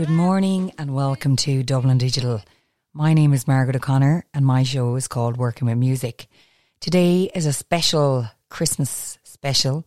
Good 0.00 0.08
morning 0.08 0.72
and 0.78 0.94
welcome 0.94 1.36
to 1.36 1.62
Dublin 1.62 1.98
Digital. 1.98 2.40
My 2.94 3.12
name 3.12 3.34
is 3.34 3.46
Margaret 3.46 3.76
O'Connor 3.76 4.24
and 4.32 4.46
my 4.46 4.62
show 4.62 4.96
is 4.96 5.06
called 5.06 5.36
Working 5.36 5.68
with 5.68 5.76
Music. 5.76 6.26
Today 6.80 7.30
is 7.34 7.44
a 7.44 7.52
special 7.52 8.26
Christmas 8.48 9.18
special. 9.24 9.84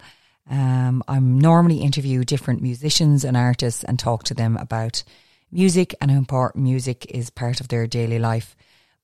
Um, 0.48 1.04
I 1.08 1.18
normally 1.18 1.80
interview 1.80 2.24
different 2.24 2.62
musicians 2.62 3.24
and 3.24 3.36
artists 3.36 3.84
and 3.84 3.98
talk 3.98 4.24
to 4.26 4.36
them 4.36 4.56
about 4.56 5.04
music 5.52 5.96
and 6.00 6.12
how 6.12 6.18
important 6.18 6.64
music 6.64 7.08
is 7.10 7.32
part 7.32 7.60
of 7.60 7.70
their 7.70 7.88
daily 7.88 8.20
life. 8.20 8.56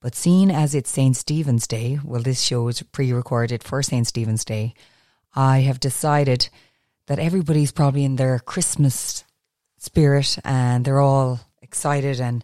But 0.01 0.13
seeing 0.13 0.51
as 0.51 0.75
it's 0.75 0.91
St. 0.91 1.17
Stephen's 1.17 1.65
Day, 1.65 1.97
well, 2.03 2.21
this 2.21 2.39
show 2.39 2.67
is 2.67 2.83
pre 2.83 3.11
recorded 3.11 3.63
for 3.63 3.81
St. 3.81 4.05
Stephen's 4.05 4.45
Day, 4.45 4.75
I 5.33 5.61
have 5.61 5.79
decided 5.79 6.49
that 7.07 7.17
everybody's 7.17 7.71
probably 7.71 8.03
in 8.03 8.17
their 8.17 8.37
Christmas 8.37 9.23
spirit 9.79 10.37
and 10.43 10.85
they're 10.85 10.99
all 10.99 11.39
excited 11.61 12.19
and 12.19 12.43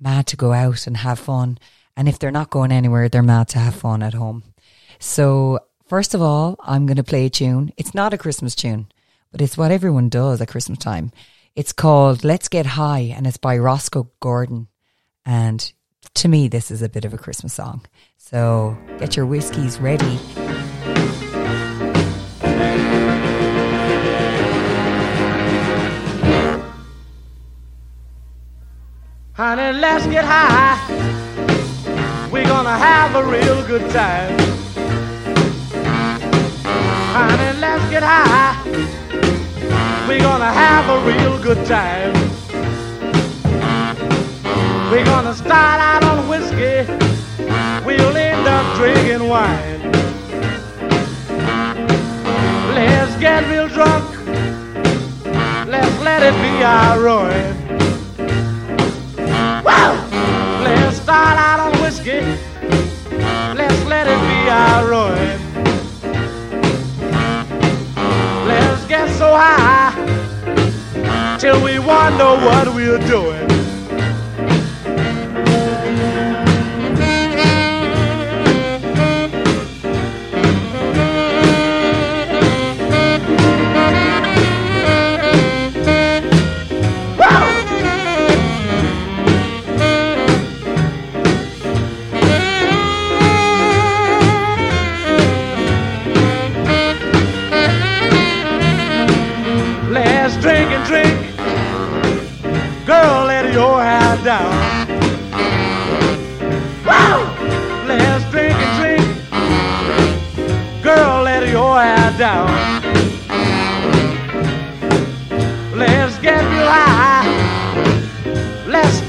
mad 0.00 0.26
to 0.28 0.36
go 0.36 0.52
out 0.52 0.86
and 0.86 0.96
have 0.96 1.18
fun. 1.18 1.58
And 1.96 2.08
if 2.08 2.18
they're 2.18 2.30
not 2.30 2.50
going 2.50 2.72
anywhere, 2.72 3.08
they're 3.08 3.22
mad 3.22 3.48
to 3.48 3.58
have 3.58 3.74
fun 3.74 4.02
at 4.02 4.14
home. 4.14 4.42
So, 4.98 5.60
first 5.86 6.14
of 6.14 6.22
all, 6.22 6.56
I'm 6.60 6.86
going 6.86 6.96
to 6.96 7.04
play 7.04 7.26
a 7.26 7.30
tune. 7.30 7.72
It's 7.76 7.94
not 7.94 8.14
a 8.14 8.18
Christmas 8.18 8.54
tune, 8.54 8.86
but 9.30 9.40
it's 9.40 9.58
what 9.58 9.70
everyone 9.70 10.08
does 10.08 10.40
at 10.40 10.48
Christmas 10.48 10.78
time. 10.78 11.12
It's 11.54 11.72
called 11.72 12.24
Let's 12.24 12.48
Get 12.48 12.64
High 12.64 13.12
and 13.14 13.26
it's 13.26 13.36
by 13.36 13.58
Rosco 13.58 14.10
Gordon. 14.20 14.68
And 15.26 15.72
to 16.14 16.28
me, 16.28 16.48
this 16.48 16.70
is 16.70 16.82
a 16.82 16.88
bit 16.88 17.04
of 17.04 17.12
a 17.12 17.18
Christmas 17.18 17.52
song. 17.52 17.84
So, 18.16 18.76
get 18.98 19.16
your 19.16 19.26
whiskies 19.26 19.78
ready. 19.78 20.71
Honey, 29.34 29.72
let's 29.78 30.06
get 30.08 30.26
high. 30.26 30.76
We're 32.30 32.44
gonna 32.44 32.76
have 32.76 33.14
a 33.14 33.24
real 33.24 33.66
good 33.66 33.90
time. 33.90 34.38
Honey, 37.16 37.58
let's 37.58 37.88
get 37.88 38.02
high. 38.02 38.62
We're 40.06 40.20
gonna 40.20 40.52
have 40.52 40.86
a 40.90 41.06
real 41.06 41.42
good 41.42 41.64
time. 41.64 42.12
We're 44.90 45.06
gonna 45.06 45.32
start 45.32 45.80
out 45.80 46.04
on 46.04 46.28
whiskey. 46.28 46.84
We'll 47.86 48.14
end 48.14 48.46
up 48.46 48.76
drinking 48.76 49.26
wine. 49.26 49.80
Let's 52.74 53.16
get 53.16 53.48
real 53.48 53.68
drunk. 53.68 54.04
Let's 55.66 56.02
let 56.02 56.22
it 56.22 56.34
be 56.42 56.62
our 56.62 57.00
ruin. 57.00 57.61
Start 61.12 61.36
out 61.36 61.60
on 61.60 61.82
whiskey. 61.82 62.20
Let's 63.54 63.84
let 63.84 64.06
it 64.06 64.20
be 64.30 64.38
our 64.48 64.86
ruin. 64.92 65.38
Let's 68.46 68.86
get 68.86 69.10
so 69.18 69.28
high 69.36 69.92
till 71.38 71.62
we 71.62 71.78
wonder 71.78 72.30
what 72.46 72.74
we're 72.74 73.06
doing. 73.06 73.61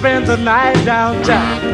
Spend 0.03 0.27
the 0.27 0.35
night 0.35 0.83
downtown. 0.83 1.73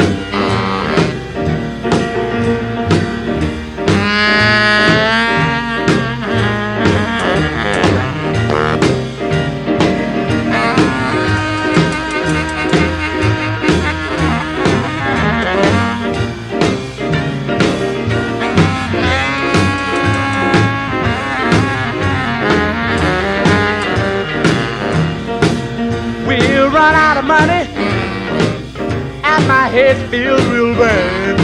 Head 29.72 30.10
feels 30.10 30.44
real 30.48 30.74
bad. 30.74 31.38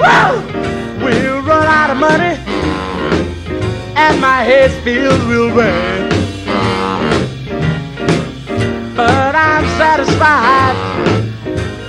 Woo! 0.00 1.04
We'll 1.04 1.42
run 1.42 1.66
out 1.66 1.90
of 1.90 1.98
money, 1.98 2.36
and 3.96 4.20
my 4.20 4.42
head 4.42 4.70
feels 4.84 5.20
real 5.24 5.48
bad. 5.54 6.12
But 8.96 9.34
I'm 9.34 9.64
satisfied 9.76 10.76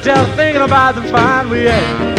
just 0.03 0.31
thinking 0.35 0.61
about 0.61 0.95
the 0.95 1.03
fun 1.03 1.49
we 1.49 1.65
had. 1.65 2.17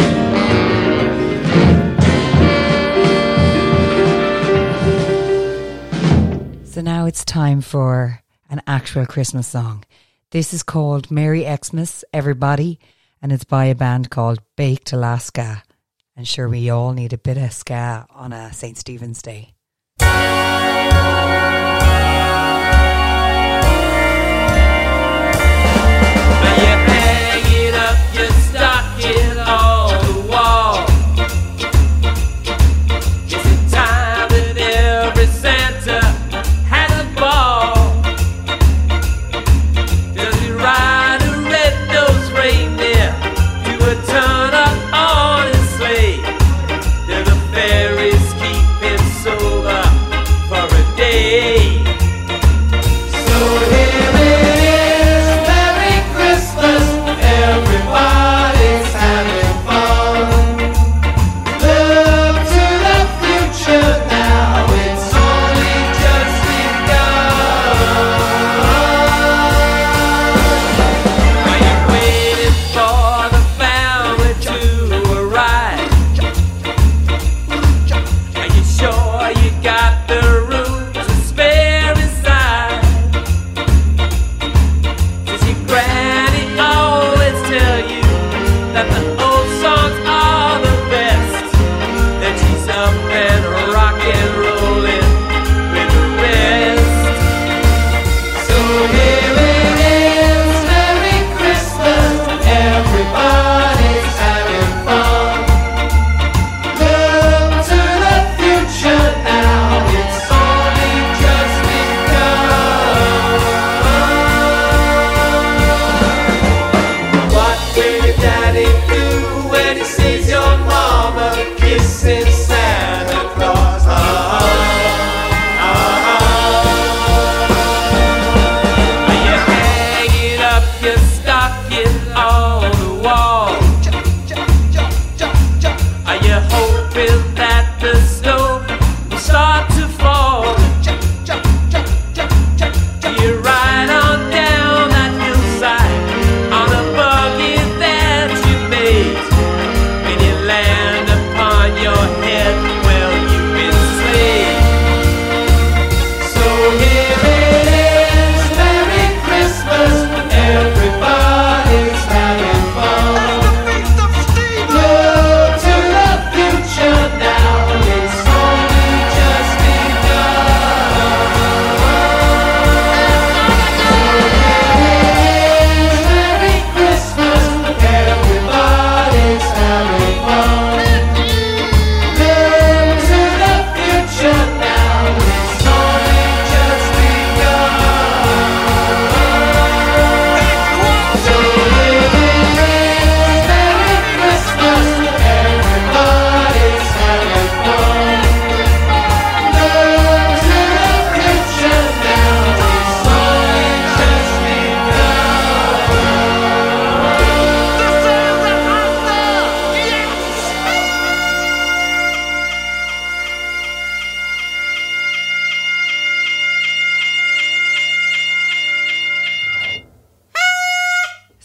So 6.63 6.81
now 6.81 7.05
it's 7.05 7.25
time 7.25 7.59
for 7.61 8.21
an 8.49 8.61
actual 8.65 9.05
Christmas 9.05 9.47
song. 9.47 9.83
This 10.31 10.53
is 10.53 10.61
called 10.61 11.09
Merry 11.09 11.43
Xmas, 11.43 12.05
Everybody, 12.13 12.79
and 13.19 13.31
it's 13.31 13.45
by 13.45 13.65
a 13.65 13.73
band 13.73 14.11
called 14.11 14.37
Baked 14.55 14.93
Alaska. 14.93 15.63
And 16.15 16.27
sure, 16.27 16.47
we 16.47 16.69
all 16.69 16.93
need 16.93 17.13
a 17.13 17.17
bit 17.17 17.37
of 17.37 17.51
ska 17.51 18.05
on 18.11 18.31
a 18.31 18.53
St. 18.53 18.77
Stephen's 18.77 19.23
Day. 19.23 19.55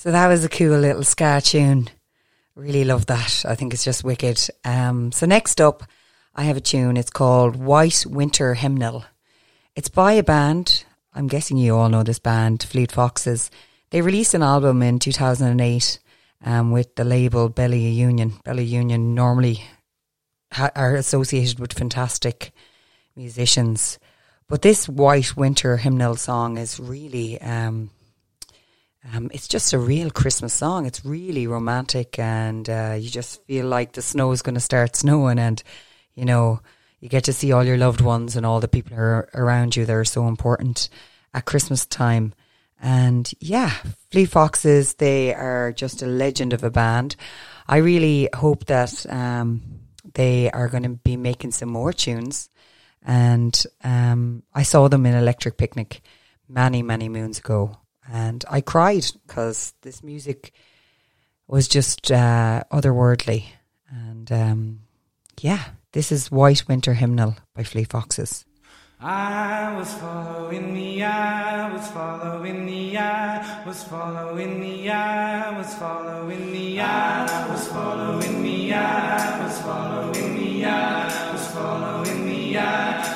So 0.04 0.10
that 0.10 0.28
was 0.28 0.44
a 0.44 0.50
cool 0.50 0.78
little 0.80 1.02
ska 1.02 1.40
tune. 1.42 1.88
Really 2.54 2.84
love 2.84 3.06
that. 3.06 3.42
I 3.48 3.54
think 3.54 3.72
it's 3.72 3.84
just 3.84 4.04
wicked. 4.04 4.38
Um, 4.62 5.12
so 5.12 5.24
next 5.24 5.62
up, 5.62 5.82
I 6.34 6.42
have 6.42 6.58
a 6.58 6.60
tune. 6.60 6.98
It's 6.98 7.08
called 7.08 7.56
White 7.56 8.04
Winter 8.06 8.52
Hymnal. 8.52 9.06
It's 9.74 9.88
by 9.88 10.12
a 10.12 10.22
band. 10.22 10.84
I'm 11.14 11.26
guessing 11.26 11.56
you 11.56 11.74
all 11.74 11.88
know 11.88 12.02
this 12.02 12.18
band, 12.18 12.64
Fleet 12.64 12.92
Foxes. 12.92 13.50
They 13.88 14.02
released 14.02 14.34
an 14.34 14.42
album 14.42 14.82
in 14.82 14.98
2008 14.98 15.98
um, 16.44 16.70
with 16.70 16.96
the 16.96 17.04
label 17.04 17.48
Bella 17.48 17.76
Union. 17.76 18.34
Bella 18.44 18.60
Union 18.60 19.14
normally 19.14 19.64
ha- 20.52 20.68
are 20.76 20.96
associated 20.96 21.58
with 21.58 21.72
fantastic 21.72 22.52
musicians. 23.16 23.98
But 24.48 24.60
this 24.60 24.86
White 24.86 25.34
Winter 25.34 25.78
Hymnal 25.78 26.16
song 26.16 26.58
is 26.58 26.78
really 26.78 27.40
um, 27.40 27.88
um, 29.12 29.30
it's 29.32 29.48
just 29.48 29.72
a 29.72 29.78
real 29.78 30.10
Christmas 30.10 30.54
song. 30.54 30.86
It's 30.86 31.04
really 31.04 31.46
romantic, 31.46 32.18
and 32.18 32.68
uh, 32.68 32.96
you 32.98 33.10
just 33.10 33.44
feel 33.44 33.66
like 33.66 33.92
the 33.92 34.02
snow 34.02 34.32
is 34.32 34.42
going 34.42 34.54
to 34.54 34.60
start 34.60 34.96
snowing, 34.96 35.38
and 35.38 35.62
you 36.14 36.24
know 36.24 36.60
you 37.00 37.08
get 37.10 37.24
to 37.24 37.32
see 37.32 37.52
all 37.52 37.64
your 37.64 37.76
loved 37.76 38.00
ones 38.00 38.34
and 38.34 38.46
all 38.46 38.60
the 38.60 38.68
people 38.68 38.96
are 38.96 39.28
around 39.34 39.76
you 39.76 39.84
that 39.84 39.92
are 39.92 40.06
so 40.06 40.26
important 40.26 40.88
at 41.34 41.44
Christmas 41.44 41.84
time. 41.84 42.32
And 42.80 43.30
yeah, 43.40 43.72
Fleet 44.10 44.30
Foxes, 44.30 44.94
they 44.94 45.34
are 45.34 45.70
just 45.70 46.00
a 46.00 46.06
legend 46.06 46.54
of 46.54 46.64
a 46.64 46.70
band. 46.70 47.16
I 47.68 47.78
really 47.78 48.30
hope 48.34 48.64
that 48.66 49.04
um, 49.10 49.80
they 50.14 50.50
are 50.50 50.68
going 50.68 50.84
to 50.84 50.88
be 51.04 51.18
making 51.18 51.52
some 51.52 51.68
more 51.68 51.92
tunes. 51.92 52.48
And 53.02 53.62
um, 53.82 54.42
I 54.54 54.62
saw 54.62 54.88
them 54.88 55.04
in 55.04 55.14
Electric 55.14 55.58
Picnic 55.58 56.00
many, 56.48 56.82
many 56.82 57.10
moons 57.10 57.38
ago 57.38 57.76
and 58.10 58.44
I 58.50 58.60
cried 58.60 59.06
because 59.26 59.74
this 59.82 60.02
music 60.02 60.52
was 61.46 61.68
just 61.68 62.10
uh, 62.10 62.64
otherworldly. 62.72 63.44
And 63.88 64.30
um, 64.32 64.80
yeah, 65.40 65.64
this 65.92 66.10
is 66.10 66.30
White 66.30 66.66
Winter 66.68 66.94
Hymnal 66.94 67.36
by 67.54 67.62
Fleet 67.64 67.90
Foxes. 67.90 68.44
I 69.00 69.76
was 69.76 69.92
following 69.94 70.72
the 70.72 71.04
eye, 71.04 71.70
was 71.72 71.88
following 71.88 72.64
the 72.64 72.96
eye, 72.96 73.62
was 73.66 73.84
following 73.84 74.60
the 74.60 74.90
eye, 74.90 75.58
was 75.58 75.74
following 75.74 76.52
the 76.52 76.80
eye, 76.80 77.48
was 77.50 77.68
following 77.68 78.42
the 78.42 78.72
eye, 78.72 79.44
was 79.44 79.60
following 79.60 80.36
the 80.36 80.64
eye, 80.64 81.32
was 81.32 81.48
following 81.48 82.26
the 82.26 82.58
eye, 82.58 83.13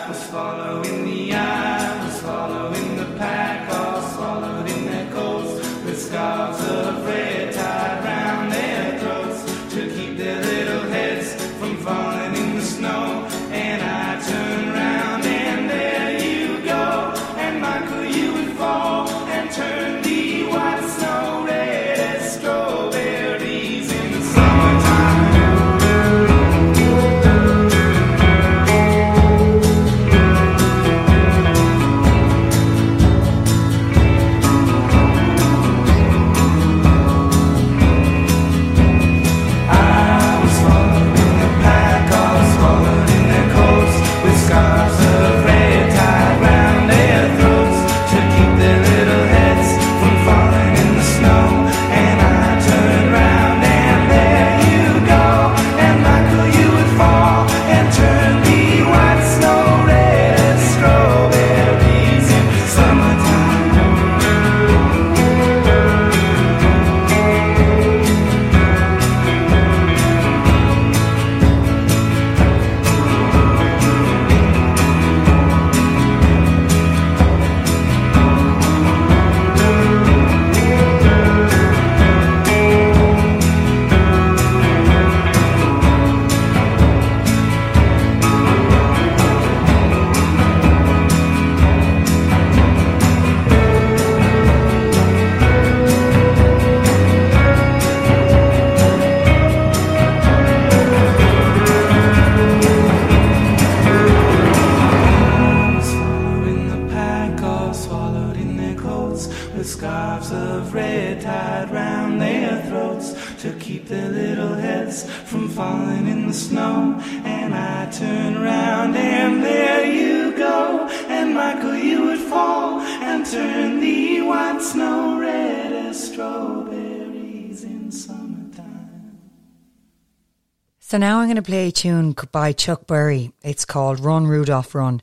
So 130.88 130.97
now 130.97 131.18
I'm 131.18 131.26
going 131.26 131.37
to 131.37 131.42
play 131.42 131.68
a 131.68 131.71
tune 131.71 132.16
by 132.33 132.52
Chuck 132.52 132.87
Berry. 132.87 133.30
It's 133.42 133.66
called 133.66 134.00
Run 134.00 134.26
Rudolph 134.26 134.75
Run. 134.75 135.02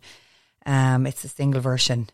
Um, 0.65 1.05
it's 1.05 1.23
a 1.23 1.27
single 1.27 1.61
version. 1.61 2.09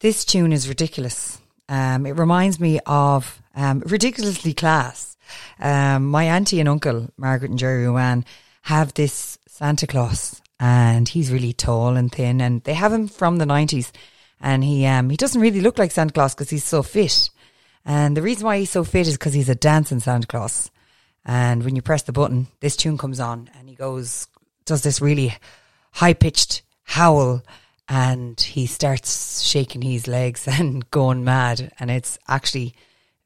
This 0.00 0.24
tune 0.24 0.50
is 0.50 0.66
ridiculous. 0.66 1.38
Um, 1.68 2.06
it 2.06 2.12
reminds 2.12 2.58
me 2.58 2.80
of 2.86 3.42
um, 3.54 3.80
ridiculously 3.80 4.54
class. 4.54 5.18
Um, 5.60 6.08
my 6.08 6.24
auntie 6.24 6.58
and 6.58 6.70
uncle, 6.70 7.10
Margaret 7.18 7.50
and 7.50 7.58
Jerry 7.58 7.84
Ruan, 7.84 8.24
have 8.62 8.94
this 8.94 9.36
Santa 9.46 9.86
Claus, 9.86 10.40
and 10.58 11.06
he's 11.06 11.30
really 11.30 11.52
tall 11.52 11.98
and 11.98 12.10
thin, 12.10 12.40
and 12.40 12.64
they 12.64 12.72
have 12.72 12.94
him 12.94 13.08
from 13.08 13.36
the 13.36 13.44
nineties. 13.44 13.92
And 14.40 14.64
he 14.64 14.86
um, 14.86 15.10
he 15.10 15.18
doesn't 15.18 15.42
really 15.42 15.60
look 15.60 15.76
like 15.78 15.90
Santa 15.90 16.14
Claus 16.14 16.34
because 16.34 16.48
he's 16.48 16.64
so 16.64 16.82
fit. 16.82 17.28
And 17.84 18.16
the 18.16 18.22
reason 18.22 18.46
why 18.46 18.60
he's 18.60 18.70
so 18.70 18.84
fit 18.84 19.06
is 19.06 19.18
because 19.18 19.34
he's 19.34 19.50
a 19.50 19.54
dancing 19.54 20.00
Santa 20.00 20.26
Claus. 20.26 20.70
And 21.24 21.64
when 21.64 21.76
you 21.76 21.82
press 21.82 22.02
the 22.02 22.12
button, 22.12 22.48
this 22.60 22.76
tune 22.76 22.98
comes 22.98 23.20
on, 23.20 23.50
and 23.56 23.68
he 23.68 23.74
goes 23.74 24.26
does 24.64 24.82
this 24.82 25.00
really 25.00 25.34
high 25.92 26.14
pitched 26.14 26.62
howl 26.84 27.42
and 27.88 28.40
he 28.40 28.66
starts 28.66 29.42
shaking 29.42 29.82
his 29.82 30.06
legs 30.06 30.46
and 30.48 30.88
going 30.90 31.24
mad. 31.24 31.72
And 31.78 31.90
it's 31.90 32.18
actually 32.28 32.74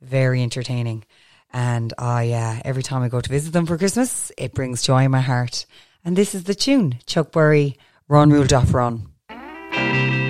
very 0.00 0.42
entertaining. 0.42 1.04
And 1.52 1.92
I 1.98 2.32
uh, 2.32 2.60
every 2.64 2.82
time 2.82 3.02
I 3.02 3.08
go 3.08 3.20
to 3.20 3.30
visit 3.30 3.52
them 3.52 3.66
for 3.66 3.78
Christmas 3.78 4.32
it 4.36 4.54
brings 4.54 4.82
joy 4.82 5.04
in 5.04 5.10
my 5.10 5.20
heart. 5.20 5.66
And 6.04 6.16
this 6.16 6.34
is 6.34 6.44
the 6.44 6.54
tune 6.54 6.98
Chuck 7.06 7.32
Berry 7.32 7.78
Run 8.08 8.30
Rudolph 8.30 8.72
Run 8.74 9.08
Out 9.30 10.25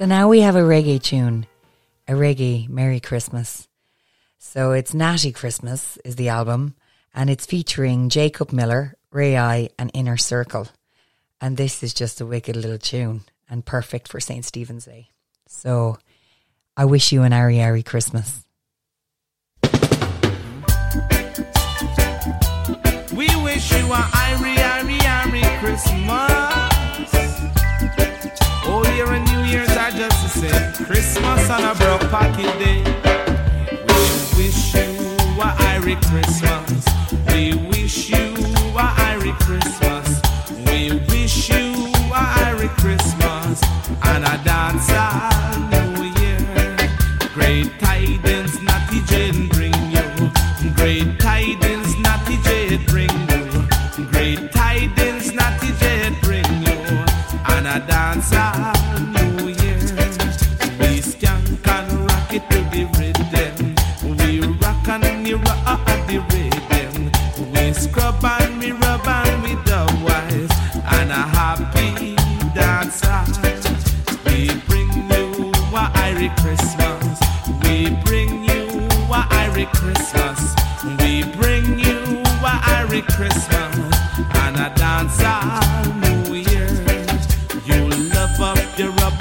So 0.00 0.06
now 0.06 0.28
we 0.28 0.40
have 0.40 0.56
a 0.56 0.60
reggae 0.60 1.02
tune, 1.02 1.46
a 2.08 2.12
reggae 2.12 2.66
Merry 2.70 3.00
Christmas. 3.00 3.68
So 4.38 4.72
it's 4.72 4.94
Natty 4.94 5.30
Christmas 5.30 5.98
is 6.06 6.16
the 6.16 6.30
album, 6.30 6.74
and 7.12 7.28
it's 7.28 7.44
featuring 7.44 8.08
Jacob 8.08 8.50
Miller, 8.50 8.94
Ray 9.10 9.36
I, 9.36 9.68
and 9.78 9.90
Inner 9.92 10.16
Circle. 10.16 10.68
And 11.38 11.58
this 11.58 11.82
is 11.82 11.92
just 11.92 12.18
a 12.22 12.24
wicked 12.24 12.56
little 12.56 12.78
tune 12.78 13.24
and 13.50 13.62
perfect 13.62 14.08
for 14.08 14.20
St. 14.20 14.42
Stephen's 14.42 14.86
Day. 14.86 15.10
So 15.48 15.98
I 16.78 16.86
wish 16.86 17.12
you 17.12 17.20
an 17.20 17.32
Irie 17.32 17.58
Irie 17.58 17.84
Christmas. 17.84 18.46
We 23.12 23.28
wish 23.44 23.70
you 23.70 23.84
a 23.84 23.98
Irie, 23.98 24.56
Irie, 24.56 24.98
Irie 24.98 25.60
Christmas. 25.60 26.30
Oh, 28.62 28.76
Old 28.76 28.88
Year 28.96 29.12
and 29.12 29.29
Christmas 30.32 31.50
on 31.50 31.64
a 31.64 31.74
broke 31.74 32.08
pocket 32.08 32.56
day. 32.60 32.84
We 33.88 34.44
wish 34.44 34.74
you 34.74 34.90
a 35.40 35.50
Irie 35.74 36.00
Christmas. 36.08 36.86
We 37.26 37.54
wish 37.68 38.10
you 38.10 38.36
a 38.76 38.86
Irie 39.10 39.36
Christmas. 39.40 40.20
We 40.68 41.00
wish 41.08 41.50
you 41.50 41.72
a 42.12 42.22
Irie 42.46 42.68
Christmas 42.78 43.60
and 44.04 44.24
a 44.24 44.40
dance 44.44 44.88
all 44.92 45.58
New 45.68 46.04
Year. 46.20 46.76
Great 47.34 47.76
tidings, 47.80 48.62
Natty 48.62 49.00
Jane 49.06 49.48
bring 49.48 49.74
you. 49.90 50.30
Great 50.76 51.19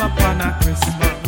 up 0.09 0.21
on 0.23 0.41
a 0.41 0.57
Christmas. 0.61 1.19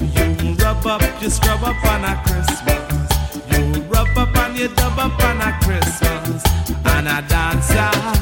You 0.00 0.54
rub 0.54 0.86
up, 0.86 1.22
you 1.22 1.30
scrub 1.30 1.62
up 1.62 1.84
on 1.84 2.04
a 2.04 2.22
Christmas. 2.24 3.10
You 3.50 3.82
rub 3.82 4.16
up 4.16 4.36
and 4.36 4.58
you 4.58 4.68
dub 4.68 4.98
up 4.98 5.24
on 5.24 5.40
a 5.40 5.58
Christmas. 5.62 6.42
And 6.84 7.08
a 7.08 7.22
dancer. 7.28 8.19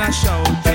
I 0.00 0.10
show. 0.10 0.69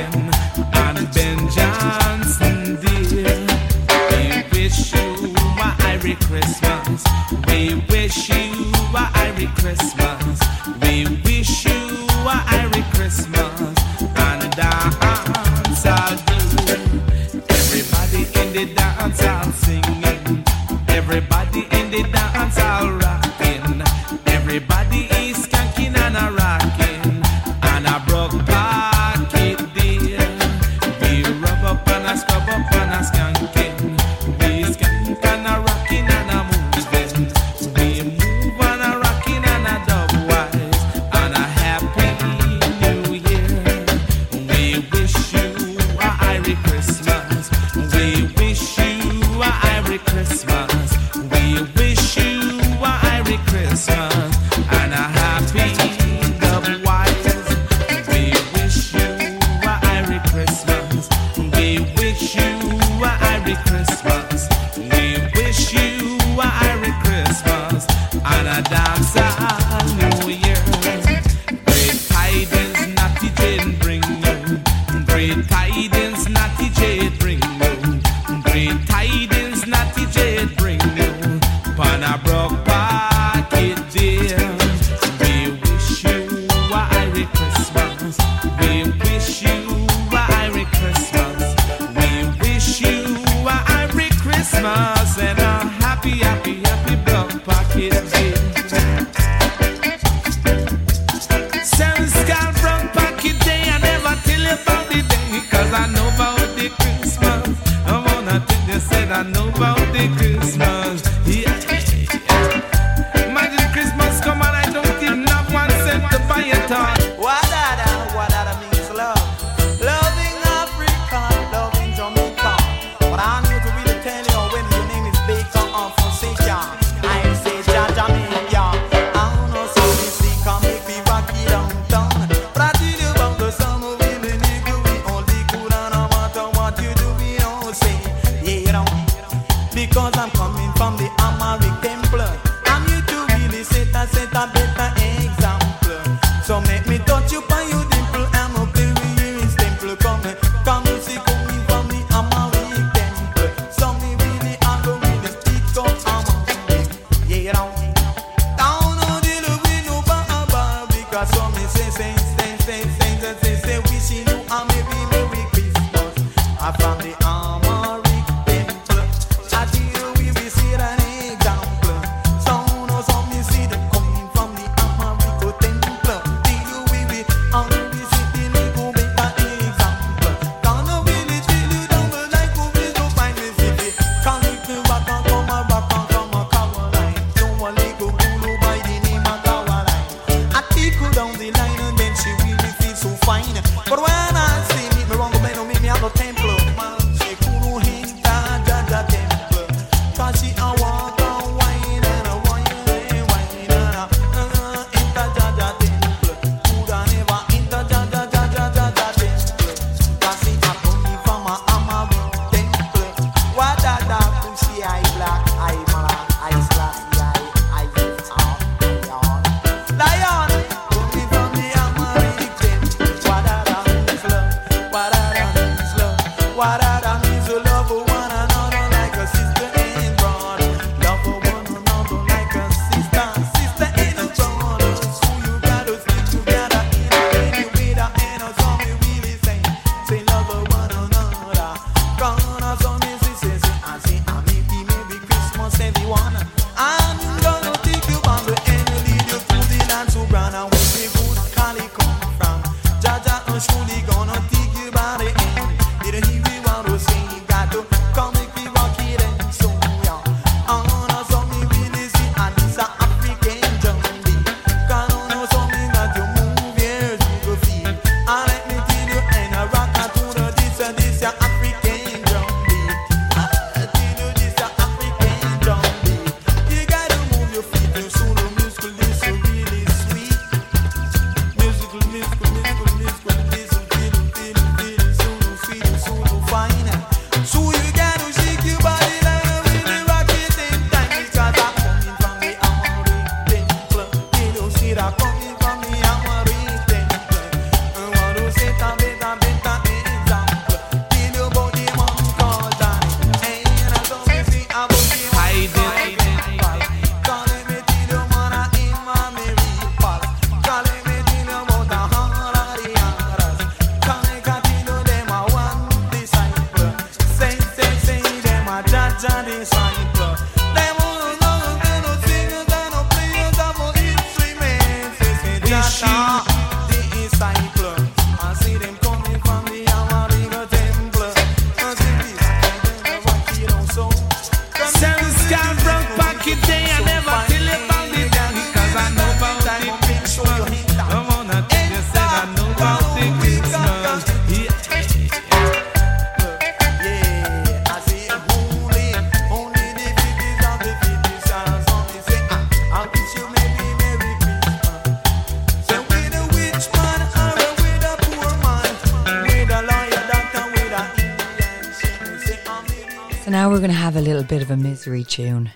Little 364.46 364.60
bit 364.60 364.64
of 364.64 364.72
a 364.72 364.78
misery 364.78 365.24
tune. 365.24 365.72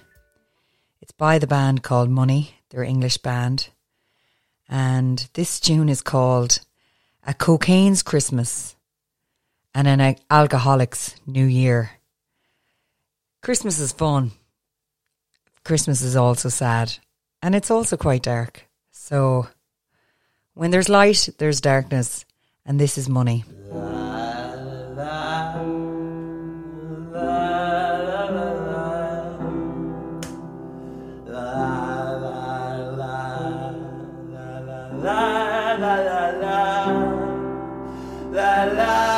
It's 1.01 1.11
by 1.11 1.39
the 1.39 1.47
band 1.47 1.81
called 1.81 2.09
Money, 2.09 2.53
they're 2.69 2.83
English 2.83 3.17
band. 3.17 3.69
And 4.67 5.27
this 5.33 5.59
tune 5.59 5.89
is 5.89 6.01
called 6.01 6.59
A 7.25 7.33
Cocaine's 7.33 8.03
Christmas 8.03 8.75
and 9.73 9.87
an 9.87 10.15
Alcoholic's 10.29 11.15
New 11.25 11.45
Year. 11.45 11.91
Christmas 13.41 13.79
is 13.79 13.91
fun. 13.91 14.33
Christmas 15.63 16.03
is 16.03 16.15
also 16.15 16.49
sad. 16.49 16.95
And 17.41 17.55
it's 17.55 17.71
also 17.71 17.97
quite 17.97 18.21
dark. 18.21 18.67
So 18.91 19.47
when 20.53 20.69
there's 20.69 20.89
light, 20.89 21.29
there's 21.39 21.59
darkness. 21.59 22.23
And 22.67 22.79
this 22.79 22.99
is 22.99 23.09
money. 23.09 23.45
Weary-eyed 38.31 39.08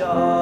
like 0.00 0.39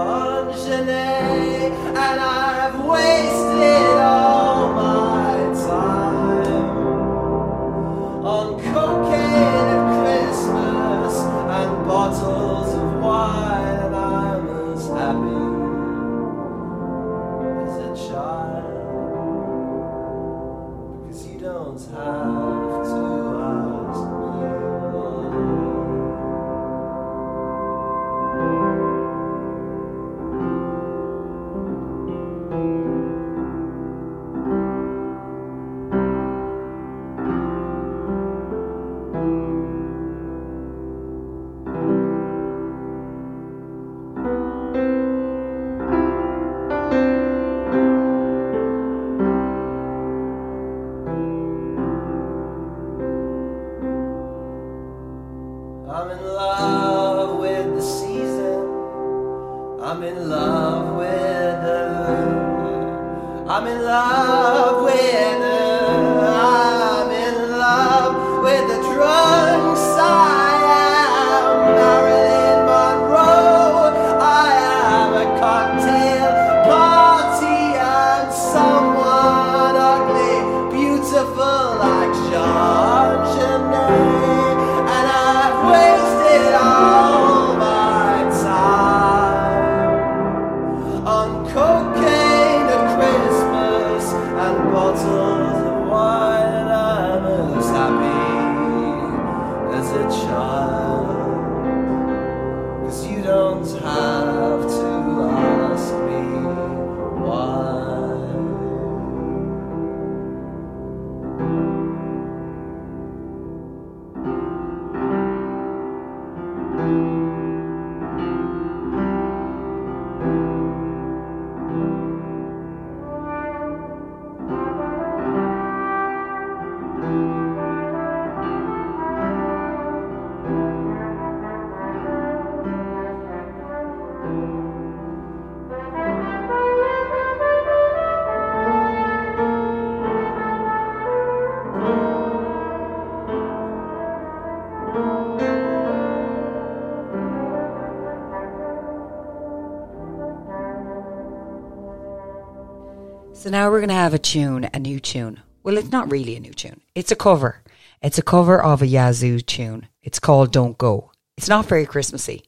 we're 153.79 153.83
going 153.83 153.91
to 153.91 153.95
have 153.95 154.13
a 154.13 154.19
tune, 154.19 154.69
a 154.75 154.79
new 154.81 154.99
tune. 154.99 155.41
Well, 155.63 155.79
it's 155.79 155.93
not 155.93 156.11
really 156.11 156.35
a 156.35 156.41
new 156.41 156.53
tune. 156.53 156.81
It's 156.97 157.13
a 157.13 157.15
cover. 157.15 157.63
It's 158.03 158.19
a 158.19 158.23
cover 158.23 158.61
of 158.61 158.83
a 158.83 158.89
Yazoo 158.89 159.39
tune. 159.39 159.87
It's 160.03 160.19
called 160.19 160.51
Don't 160.51 160.77
Go. 160.77 161.13
It's 161.37 161.49
not 161.49 161.67
very 161.67 161.87
Christmassy, 161.87 162.43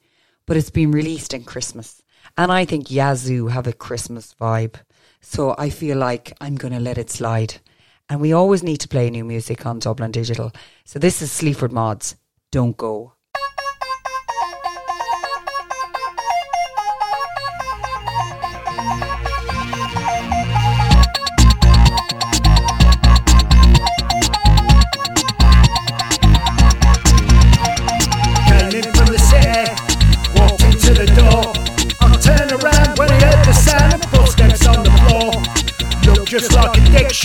but 0.44 0.56
it's 0.56 0.70
been 0.70 0.90
released 0.90 1.32
in 1.32 1.44
Christmas. 1.44 2.02
And 2.36 2.50
I 2.50 2.64
think 2.64 2.90
Yazoo 2.90 3.46
have 3.46 3.68
a 3.68 3.72
Christmas 3.72 4.34
vibe. 4.40 4.74
So 5.20 5.54
I 5.56 5.70
feel 5.70 5.98
like 5.98 6.36
I'm 6.40 6.56
going 6.56 6.74
to 6.74 6.80
let 6.80 6.98
it 6.98 7.10
slide. 7.10 7.60
And 8.08 8.20
we 8.20 8.32
always 8.32 8.64
need 8.64 8.78
to 8.78 8.88
play 8.88 9.08
new 9.08 9.24
music 9.24 9.64
on 9.64 9.78
Dublin 9.78 10.10
Digital. 10.10 10.50
So 10.84 10.98
this 10.98 11.22
is 11.22 11.30
Sleaford 11.30 11.70
Mods. 11.70 12.16
Don't 12.50 12.76
Go. 12.76 13.12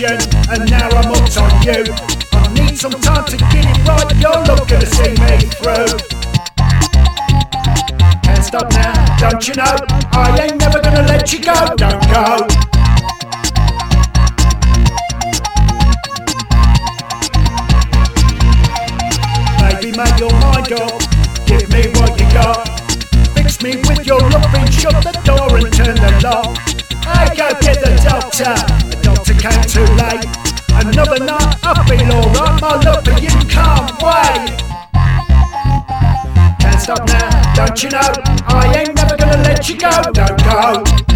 And 0.04 0.70
now 0.70 0.90
I'm 0.90 1.06
hooked 1.08 1.38
on 1.38 1.64
you. 1.64 1.86
I 2.34 2.54
need 2.54 2.78
some 2.78 2.92
time 2.92 3.24
to 3.28 3.38
get 3.38 3.64
it 3.64 3.88
right, 3.88 4.12
you're 4.20 4.46
not 4.46 4.68
gonna 4.68 4.86
see 4.86 5.12
me 5.12 5.48
through. 5.56 5.98
Can't 8.22 8.44
stop 8.44 8.70
now, 8.72 9.18
don't 9.18 9.48
you 9.48 9.54
know? 9.56 9.78
I 10.12 10.48
ain't 10.50 10.60
never 10.60 10.82
gonna 10.82 11.04
let 11.04 11.32
you 11.32 11.40
go, 11.40 11.76
don't 11.78 12.04
go. 12.12 12.55
You 37.84 37.90
know? 37.90 38.00
I 38.48 38.74
ain't 38.78 38.96
never 38.96 39.18
gonna 39.18 39.42
let 39.44 39.68
you 39.68 39.78
go, 39.78 39.90
don't 40.14 40.44
go. 40.44 41.15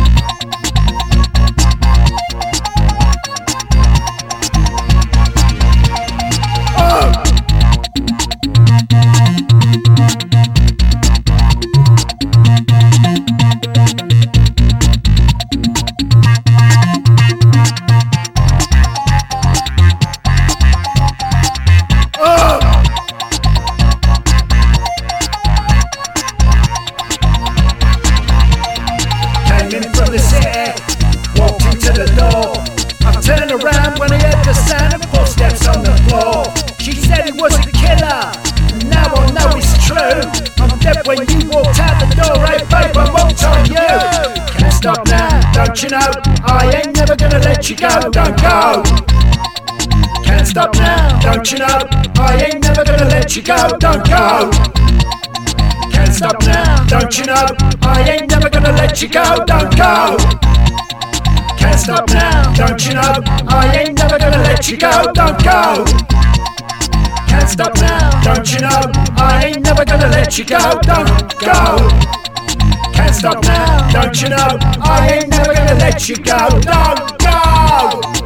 You 51.52 51.58
know? 51.60 51.88
I 52.20 52.46
ain't 52.46 52.64
never 52.64 52.84
gonna 52.84 53.06
let 53.06 53.36
you 53.36 53.42
go, 53.42 53.56
don't 53.80 54.06
go. 54.06 54.52
Can't 55.92 56.14
stop 56.14 56.42
now, 56.46 56.86
don't 56.86 57.18
you 57.18 57.26
know? 57.26 57.48
I 57.82 58.08
ain't 58.08 58.30
never 58.30 58.50
gonna 58.50 58.72
let 58.74 59.02
you 59.02 59.10
go, 59.10 59.24
don't 59.46 59.76
go. 59.76 60.18
Can't 61.58 61.80
stop 61.80 62.08
now, 62.10 62.54
don't 62.54 62.86
you 62.86 62.94
know? 62.94 63.24
I 63.48 63.78
ain't 63.78 63.98
never 63.98 64.20
gonna 64.20 64.38
let 64.44 64.70
you 64.70 64.78
go, 64.78 65.12
don't 65.14 65.44
go. 65.44 65.86
Can't 67.28 67.50
stop 67.50 67.76
now, 67.78 68.22
don't 68.22 68.54
you 68.54 68.60
know? 68.60 68.92
I 69.18 69.46
ain't 69.48 69.64
never 69.64 69.86
gonna 69.86 70.10
let 70.10 70.38
you 70.38 70.46
go, 70.46 70.60
don't 70.82 71.40
go. 71.40 71.90
Can't 72.94 73.16
stop 73.16 73.44
now, 73.44 73.92
don't 73.92 74.22
you 74.22 74.30
know? 74.30 74.58
I 74.82 75.10
ain't 75.14 75.30
never 75.30 75.54
gonna 75.54 75.76
let 75.76 76.08
you 76.08 76.16
go, 76.18 76.50
don't 76.62 77.18
go. 77.18 78.19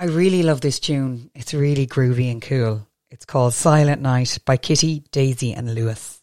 I 0.00 0.04
really 0.04 0.42
love 0.42 0.62
this 0.62 0.80
tune. 0.80 1.30
It's 1.34 1.52
really 1.52 1.86
groovy 1.86 2.30
and 2.30 2.40
cool. 2.40 2.87
It's 3.10 3.24
called 3.24 3.54
Silent 3.54 4.02
Night 4.02 4.38
by 4.44 4.58
Kitty, 4.58 5.02
Daisy, 5.12 5.54
and 5.54 5.74
Lewis. 5.74 6.17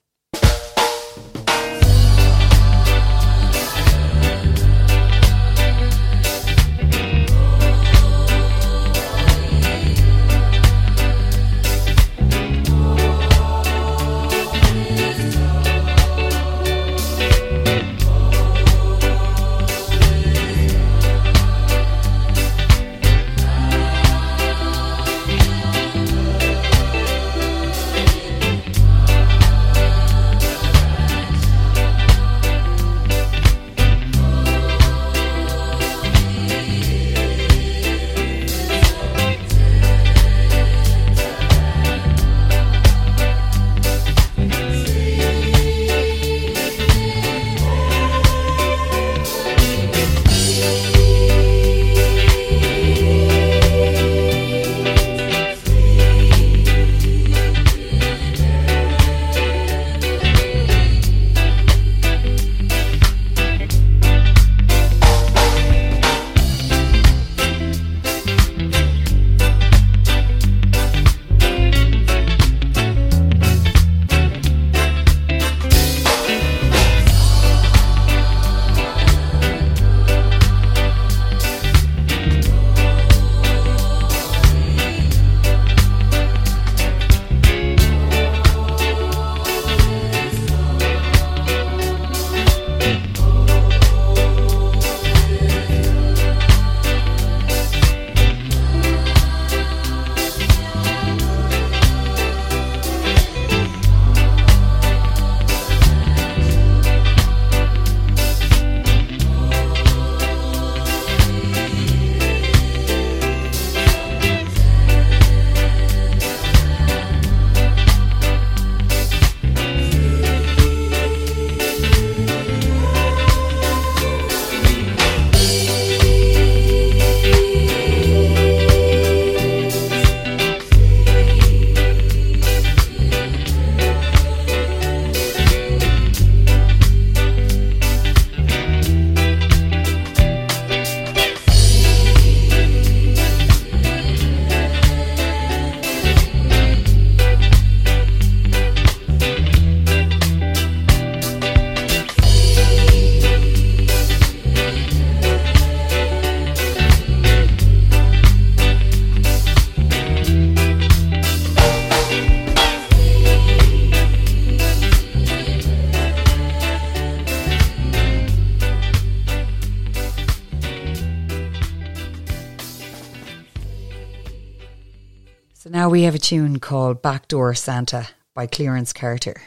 Called 176.65 177.03
Backdoor 177.03 177.53
Santa 177.53 178.07
by 178.33 178.47
Clarence 178.47 178.91
Carter. 178.91 179.39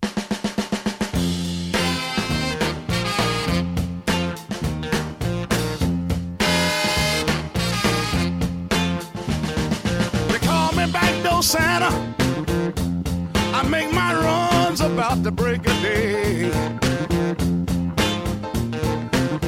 They 0.00 0.08
call 10.38 10.72
me 10.74 10.86
backdoor 10.92 11.42
Santa. 11.42 11.90
I 13.52 13.66
make 13.68 13.92
my 13.92 14.14
runs 14.14 14.80
about 14.82 15.24
the 15.24 15.32
break 15.32 15.66
of 15.66 15.82
day. 15.82 16.48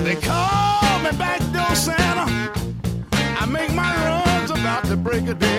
They 0.03 0.17
call 0.17 0.99
me 0.99 1.13
backdoor 1.17 1.77
Santa. 1.77 2.27
I 3.13 3.47
make 3.49 3.73
my 3.73 3.95
runs 4.09 4.51
about 4.51 4.83
the 4.87 4.97
break 4.97 5.29
of 5.29 5.39
day. 5.39 5.56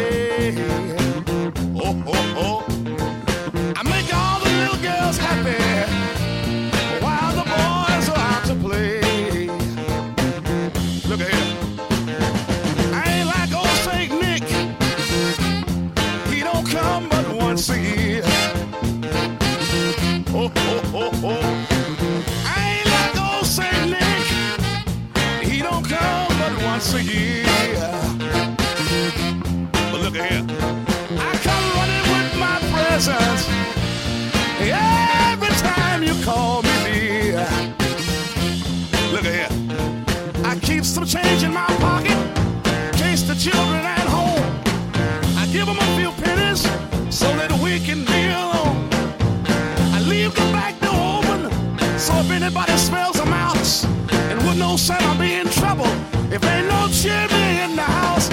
Would 54.77 54.89
no 54.89 54.95
Santa 54.95 55.19
be 55.19 55.33
in 55.33 55.49
trouble 55.49 55.87
if 56.31 56.41
no 56.43 56.87
chimney 56.91 57.61
in 57.63 57.75
the 57.75 57.81
house. 57.81 58.27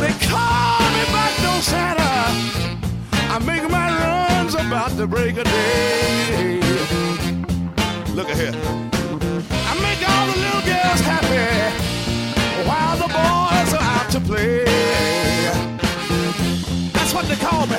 They 0.00 0.12
call 0.28 0.80
me 0.94 1.04
back 1.12 1.32
door 1.42 1.60
Santa. 1.60 2.12
I 3.34 3.38
make 3.44 3.68
my 3.68 3.88
runs 4.04 4.54
about 4.54 4.96
the 4.96 5.06
break 5.06 5.38
of 5.38 5.44
day. 5.44 6.60
Look 8.14 8.28
at 8.30 8.36
here. 8.36 8.54
I 9.70 9.74
make 9.86 10.00
all 10.08 10.26
the 10.30 10.36
little 10.44 10.64
girls 10.70 11.00
happy 11.00 11.48
while 12.68 12.96
the 12.96 13.08
boys 13.08 13.70
are 13.74 13.86
out 13.96 14.10
to 14.12 14.20
play. 14.20 14.64
That's 16.92 17.12
what 17.12 17.26
they 17.26 17.36
call 17.36 17.66
me, 17.66 17.78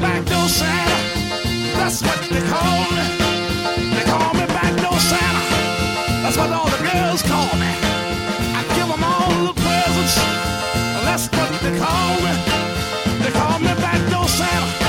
backdoor 0.00 0.48
Santa. 0.48 0.98
That's 1.78 2.02
what 2.02 2.18
they 2.28 2.42
call 2.54 2.80
me. 2.96 3.04
They 3.94 4.04
call 4.04 4.34
me 4.34 4.46
backdoor 4.46 4.98
Santa. 4.98 5.42
That's 6.22 6.36
what 6.36 6.50
all 6.50 6.61
the 6.61 6.61
girls 6.92 7.22
call 7.22 7.52
me. 7.56 7.72
I 8.58 8.62
give 8.76 8.88
them 8.88 9.02
all 9.02 9.32
the 9.48 9.54
presents. 9.60 10.16
That's 11.12 11.28
what 11.28 11.60
they 11.60 11.78
call 11.78 12.14
me. 12.24 12.32
They 13.22 13.30
call 13.32 13.58
me 13.58 13.66
backdoor 13.66 14.26
Santa, 14.28 14.84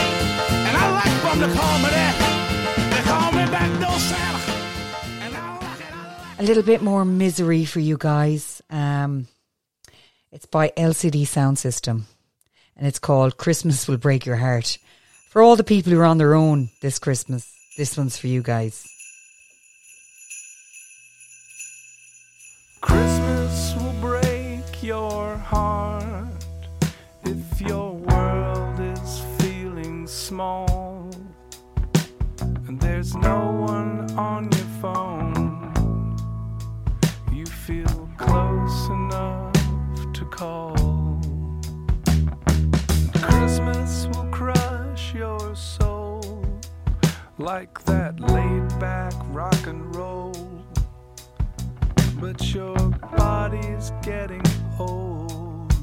and 0.67 0.77
I 0.77 0.85
like 1.01 1.21
them 1.21 1.39
to 1.43 1.59
call 1.59 1.77
me 1.79 1.89
that. 1.89 2.15
They 2.93 3.03
call 3.11 3.31
me 3.33 3.45
backdoor 3.51 3.99
Santa, 3.99 4.51
and 5.25 5.35
I 5.35 5.57
like 5.59 5.79
it. 5.81 5.93
Like. 6.29 6.39
A 6.39 6.43
little 6.43 6.63
bit 6.63 6.81
more 6.81 7.03
misery 7.03 7.65
for 7.65 7.81
you 7.81 7.97
guys. 7.99 8.61
Um, 8.69 9.27
it's 10.31 10.45
by 10.45 10.71
LCD 10.77 11.27
Sound 11.27 11.59
System, 11.59 12.07
and 12.77 12.87
it's 12.87 12.99
called 12.99 13.35
"Christmas 13.35 13.85
Will 13.85 13.97
Break 13.97 14.25
Your 14.25 14.37
Heart." 14.37 14.77
For 15.29 15.41
all 15.41 15.57
the 15.57 15.65
people 15.65 15.91
who 15.91 15.99
are 15.99 16.05
on 16.05 16.19
their 16.19 16.35
own 16.35 16.69
this 16.81 16.99
Christmas, 16.99 17.51
this 17.75 17.97
one's 17.97 18.17
for 18.17 18.27
you 18.27 18.41
guys. 18.41 18.87
Christmas 22.83 23.75
will 23.77 23.93
break 24.01 24.83
your 24.83 25.37
heart 25.37 26.45
if 27.23 27.61
your 27.61 27.93
world 27.93 28.77
is 28.77 29.21
feeling 29.39 30.05
small 30.05 31.09
and 32.67 32.77
there's 32.81 33.15
no 33.15 33.51
one 33.51 34.11
on 34.17 34.51
your 34.51 34.69
phone. 34.81 36.17
You 37.31 37.45
feel 37.45 38.09
close 38.17 38.87
enough 38.89 39.53
to 40.11 40.25
call. 40.25 41.21
Christmas 43.15 44.07
will 44.07 44.29
crush 44.29 45.13
your 45.13 45.55
soul 45.55 46.43
like 47.37 47.81
that 47.85 48.19
laid 48.19 48.67
back 48.77 49.13
rock 49.29 49.67
and 49.67 49.95
roll 49.95 50.42
but 52.23 52.53
your 52.53 52.73
body's 53.17 53.91
getting 54.01 54.41
old. 54.79 55.75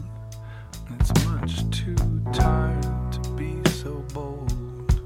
and 0.88 0.98
It's 0.98 1.12
much 1.26 1.68
too 1.70 1.94
tired 2.32 3.12
to 3.12 3.20
be 3.36 3.60
so 3.68 4.02
bold. 4.14 5.02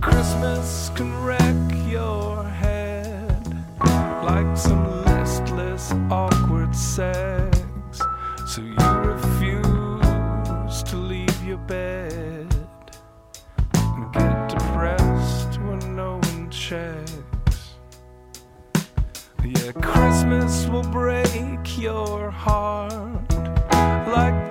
Christmas 0.00 0.90
can 0.96 1.14
wreck 1.22 1.54
your 1.88 2.42
head 2.42 3.46
like 4.24 4.56
some 4.56 5.04
listless, 5.04 5.92
awkward 6.10 6.74
sex. 6.74 7.56
So 8.48 8.62
you 8.62 9.03
Christmas 20.24 20.66
will 20.68 20.82
break 20.84 21.76
your 21.78 22.30
heart 22.30 23.30
like 24.08 24.43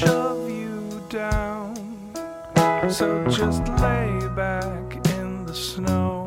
shove 0.00 0.50
you 0.50 1.02
down. 1.08 1.74
So 2.90 3.26
just 3.28 3.66
lay 3.80 4.20
back 4.36 5.08
in 5.16 5.46
the 5.46 5.54
snow. 5.54 6.26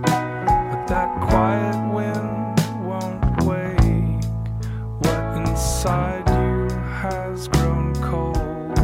But 0.00 0.86
that 0.86 1.10
quiet 1.28 1.78
wind 1.92 2.58
won't 2.88 3.42
wake 3.42 4.24
what 5.02 5.22
inside 5.36 6.26
you 6.40 6.74
has 7.02 7.48
grown 7.48 7.92
cold. 7.96 8.78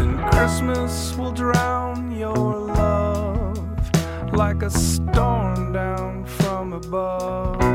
And 0.00 0.16
Christmas 0.30 1.16
will 1.16 1.32
drown 1.32 2.12
your 2.16 2.36
love 2.36 3.58
like 4.32 4.62
a 4.62 4.70
storm 4.70 5.72
down 5.72 6.24
from 6.24 6.72
above 6.72 7.67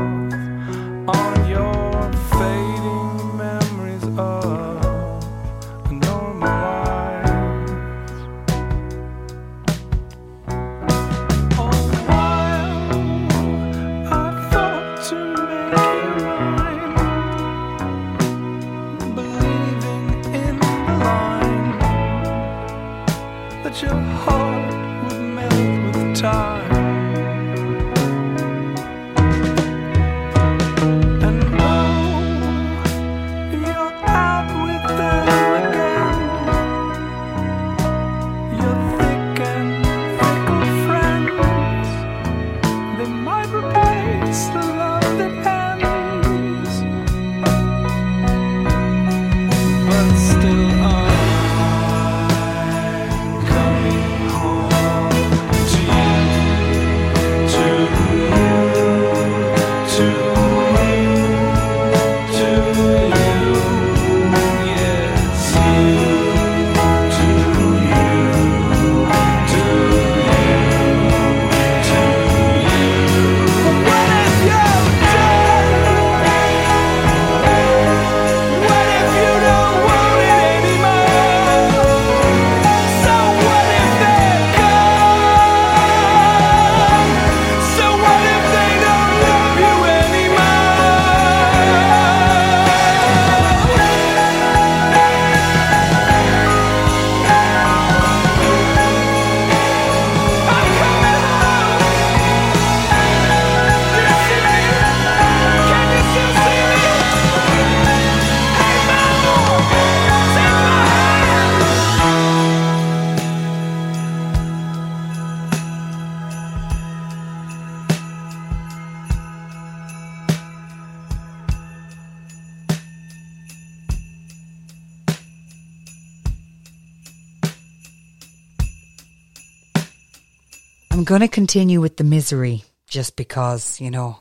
going 131.14 131.20
to 131.20 131.28
continue 131.28 131.80
with 131.80 131.96
the 131.96 132.02
misery 132.02 132.64
just 132.88 133.14
because, 133.14 133.80
you 133.80 133.88
know, 133.88 134.18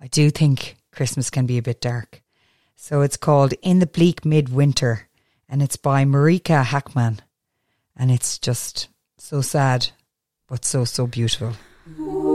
I 0.00 0.06
do 0.06 0.30
think 0.30 0.76
Christmas 0.90 1.28
can 1.28 1.44
be 1.44 1.58
a 1.58 1.62
bit 1.62 1.82
dark. 1.82 2.22
So 2.74 3.02
it's 3.02 3.18
called 3.18 3.52
In 3.60 3.80
the 3.80 3.86
Bleak 3.86 4.24
Midwinter 4.24 5.08
and 5.46 5.60
it's 5.60 5.76
by 5.76 6.06
Marika 6.06 6.64
Hackman. 6.64 7.20
And 7.98 8.10
it's 8.10 8.38
just 8.38 8.88
so 9.18 9.42
sad, 9.42 9.88
but 10.46 10.64
so, 10.64 10.86
so 10.86 11.06
beautiful. 11.06 11.52
In 11.86 12.25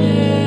were 0.00 0.39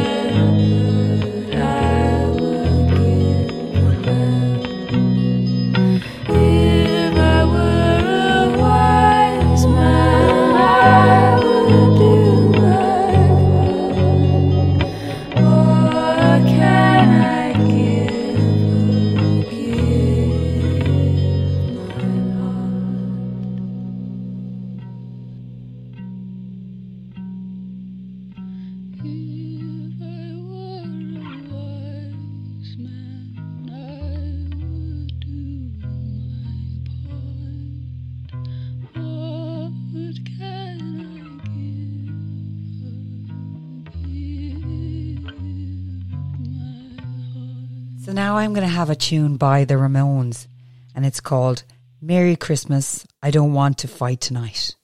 I'm 48.44 48.54
going 48.54 48.68
to 48.68 48.74
have 48.74 48.90
a 48.90 48.96
tune 48.96 49.38
by 49.38 49.64
the 49.64 49.76
Ramones, 49.76 50.48
and 50.94 51.06
it's 51.06 51.22
called 51.22 51.64
Merry 52.02 52.36
Christmas. 52.36 53.08
I 53.22 53.32
don't 53.32 53.54
want 53.54 53.78
to 53.78 53.88
fight 53.88 54.20
tonight. 54.20 54.76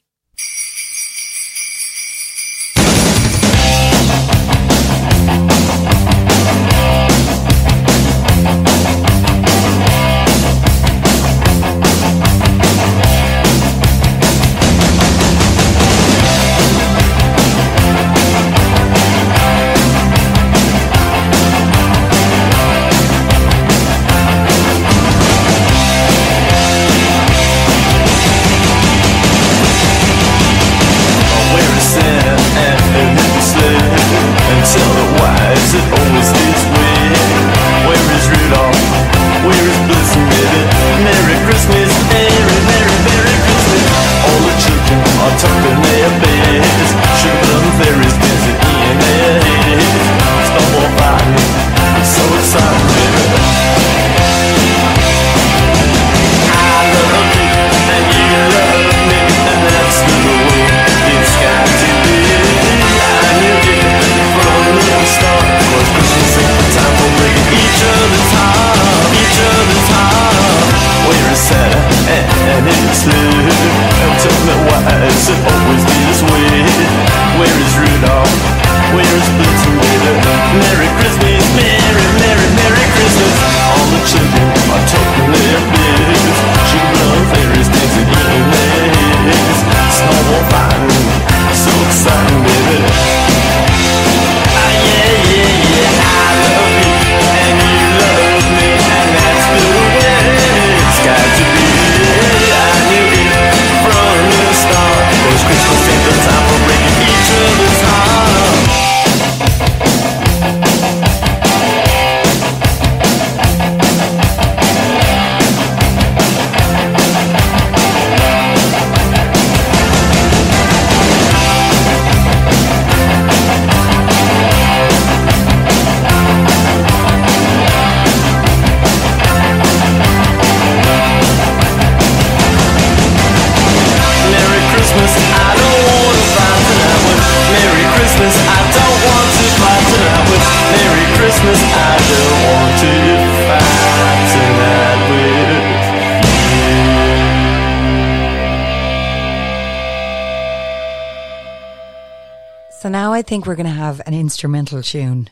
Think 153.30 153.46
we're 153.46 153.54
going 153.54 153.68
to 153.68 153.72
have 153.72 154.02
an 154.08 154.16
instrumental 154.16 154.82
tune. 154.82 155.30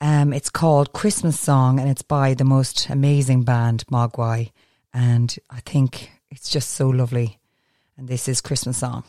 Um, 0.00 0.32
it's 0.32 0.48
called 0.48 0.94
Christmas 0.94 1.38
Song 1.38 1.78
and 1.78 1.86
it's 1.90 2.00
by 2.00 2.32
the 2.32 2.46
most 2.46 2.88
amazing 2.88 3.42
band, 3.42 3.84
Mogwai. 3.92 4.52
And 4.94 5.36
I 5.50 5.60
think 5.60 6.12
it's 6.30 6.48
just 6.48 6.70
so 6.70 6.88
lovely. 6.88 7.38
And 7.98 8.08
this 8.08 8.26
is 8.26 8.40
Christmas 8.40 8.78
Song. 8.78 9.04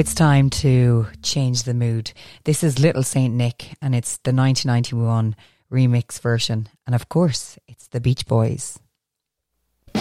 it's 0.00 0.14
time 0.14 0.48
to 0.48 1.06
change 1.22 1.64
the 1.64 1.74
mood. 1.74 2.10
This 2.44 2.64
is 2.64 2.78
Little 2.78 3.02
Saint 3.02 3.34
Nick, 3.34 3.74
and 3.82 3.94
it's 3.94 4.16
the 4.24 4.32
1991 4.32 5.36
remix 5.70 6.18
version. 6.18 6.70
And 6.86 6.94
of 6.94 7.10
course, 7.10 7.58
it's 7.68 7.86
the 7.88 8.00
Beach 8.00 8.24
Boys. 8.24 8.78
Ooh, 9.94 10.00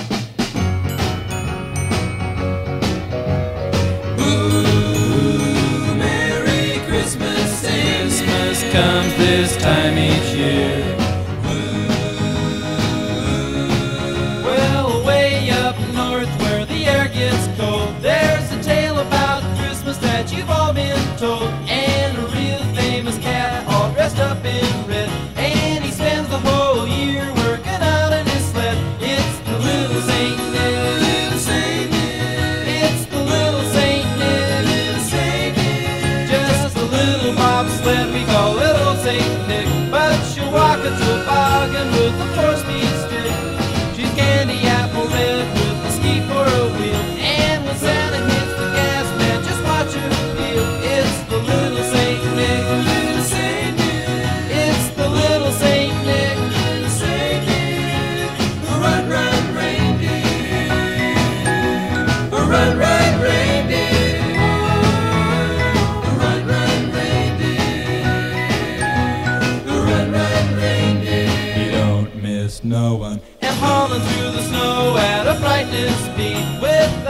Merry 5.97 6.79
Christmas, 6.87 7.59
Christmas 7.59 8.71
comes 8.71 9.17
this 9.17 9.57
time 9.57 9.97
each 9.97 10.33
year. 10.33 10.98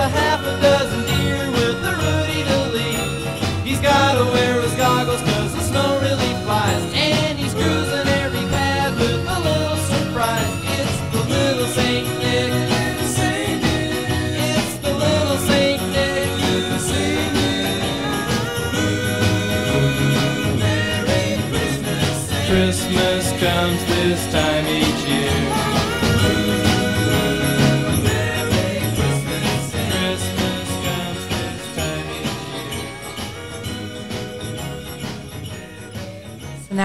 half 0.08 0.46
a 0.46 0.62
dozen 0.62 1.19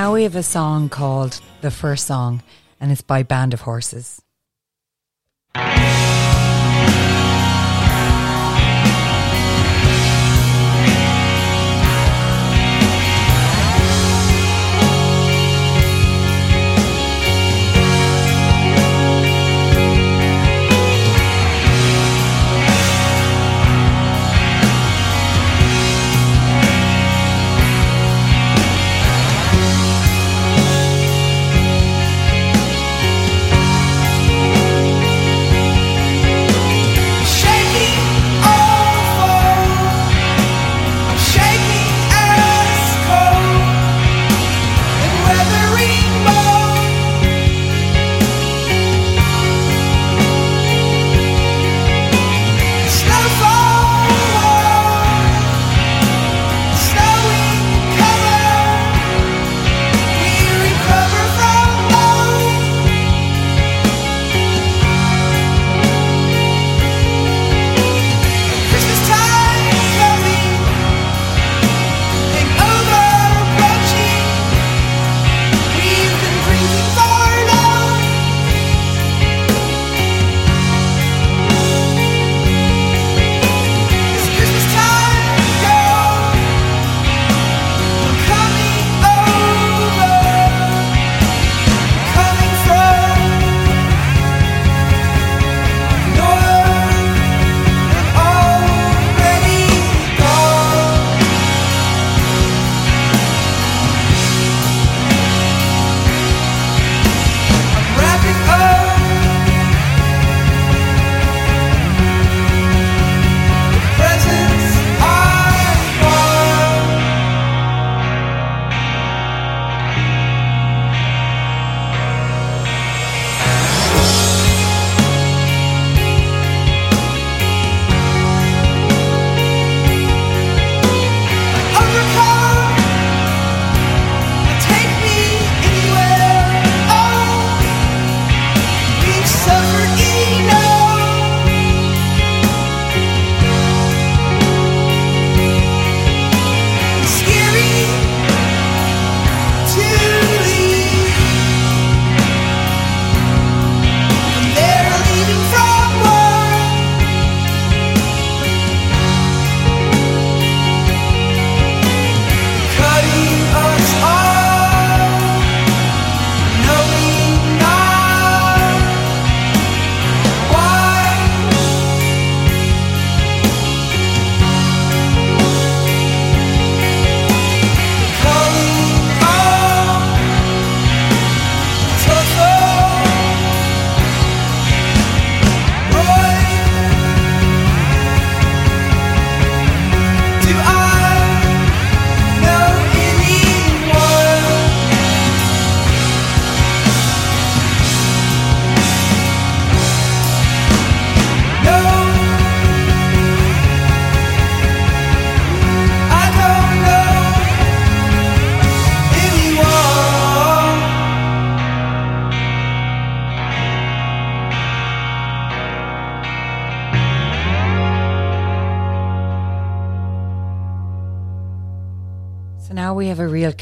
now 0.05 0.13
we 0.13 0.25
have 0.25 0.37
a 0.37 0.43
song 0.43 0.91
called 0.91 1.41
The 1.63 1.71
First 1.71 2.07
Song, 2.07 2.43
and 2.79 2.93
it's 2.93 3.01
by 3.01 3.23
Band 3.23 3.55
of 3.55 3.63
Horses. 3.63 4.21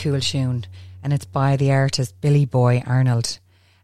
Cool 0.03 0.18
tune, 0.18 0.66
and 1.05 1.12
it's 1.12 1.24
by 1.24 1.55
the 1.55 1.70
artist 1.70 2.20
Billy 2.20 2.44
Boy 2.44 2.82
Arnold. 2.84 3.38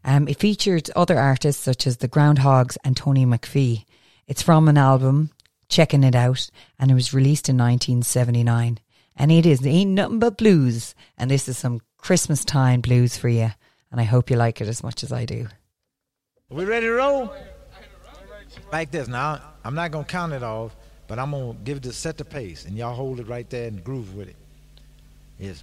Um, 0.05 0.27
it 0.27 0.41
featured 0.41 0.91
other 0.97 1.17
artists 1.17 1.63
such 1.63 1.87
as 1.87 1.99
the 1.99 2.09
Groundhogs 2.09 2.77
and 2.83 2.97
Tony 2.97 3.25
McPhee. 3.25 3.85
It's 4.27 4.43
from 4.43 4.67
an 4.67 4.77
album, 4.77 5.31
Checking 5.69 6.03
It 6.03 6.17
Out, 6.17 6.51
and 6.77 6.91
it 6.91 6.95
was 6.95 7.15
released 7.15 7.49
in 7.49 7.57
1979. 7.57 8.81
And 9.17 9.31
it 9.31 9.47
is 9.47 9.65
Ain't 9.65 9.93
Nothing 9.93 10.19
But 10.19 10.37
Blues, 10.37 10.97
and 11.17 11.31
this 11.31 11.47
is 11.49 11.57
some 11.57 11.83
Christmas 11.99 12.45
time 12.45 12.81
blues 12.81 13.17
for 13.17 13.29
you. 13.29 13.53
And 13.93 14.01
I 14.01 14.05
hope 14.05 14.29
you 14.29 14.37
like 14.37 14.61
it 14.61 14.67
as 14.67 14.83
much 14.83 15.05
as 15.05 15.13
I 15.13 15.25
do. 15.25 15.47
We 16.51 16.65
ready 16.65 16.87
to 16.87 16.93
roll? 16.95 17.33
Like 18.73 18.91
this. 18.91 19.07
Now, 19.07 19.41
I'm 19.65 19.77
not 19.77 19.93
going 19.93 20.05
to 20.05 20.11
count 20.11 20.33
it 20.33 20.43
off, 20.43 20.75
but 21.07 21.21
I'm 21.21 21.31
going 21.31 21.53
to 21.53 21.63
give 21.63 21.77
it 21.77 21.85
to 21.85 21.93
set 21.93 22.19
the 22.19 22.25
pace, 22.25 22.65
and 22.65 22.77
y'all 22.77 22.95
hold 22.95 23.21
it 23.21 23.29
right 23.29 23.49
there 23.49 23.69
and 23.69 23.85
groove 23.85 24.17
with 24.17 24.29
it. 24.29 24.37
Yes. 25.39 25.63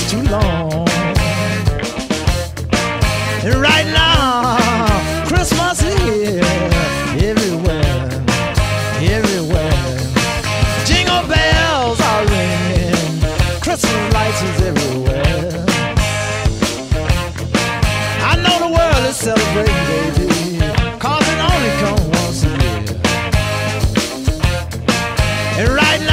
long. 0.31 0.87
Right 3.43 3.87
now, 3.87 4.55
Christmas 5.27 5.83
is 5.83 5.99
here, 6.03 6.41
everywhere, 7.29 8.07
everywhere. 9.01 9.97
Jingle 10.85 11.23
bells 11.27 11.99
are 11.99 12.23
ringing, 12.31 13.19
Christmas 13.59 14.13
lights 14.13 14.41
is 14.49 14.61
everywhere. 14.71 15.65
I 18.23 18.33
know 18.43 18.55
the 18.65 18.71
world 18.77 19.03
is 19.11 19.17
celebrating, 19.17 19.83
baby, 19.91 20.27
cause 20.97 21.25
it 21.33 21.39
only 21.51 21.73
comes 21.81 22.05
once 22.19 22.43
a 22.45 22.47
year. 22.63 22.83
And 25.59 25.67
right 25.75 25.99
now, 26.01 26.10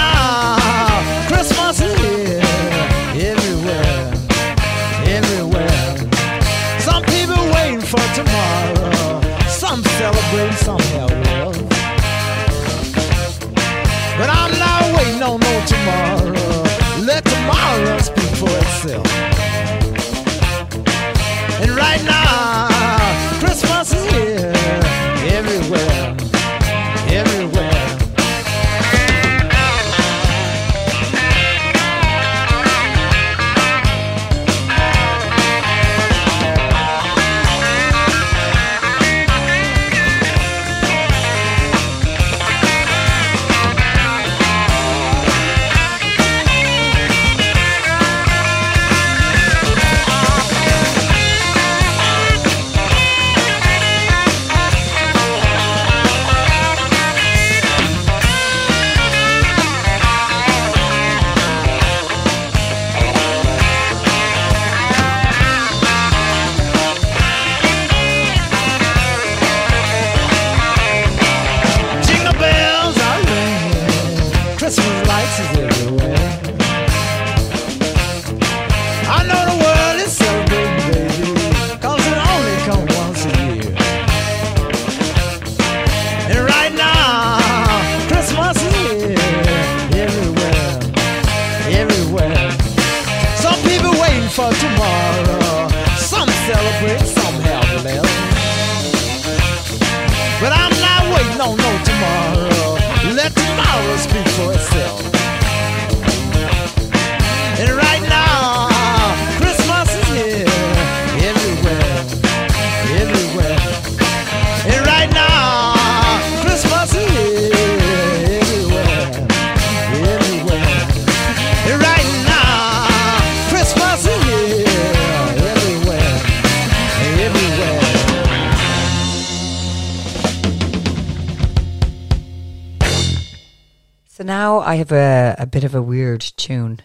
bit 135.48 135.64
of 135.64 135.74
a 135.74 135.82
weird 135.82 136.20
tune. 136.20 136.80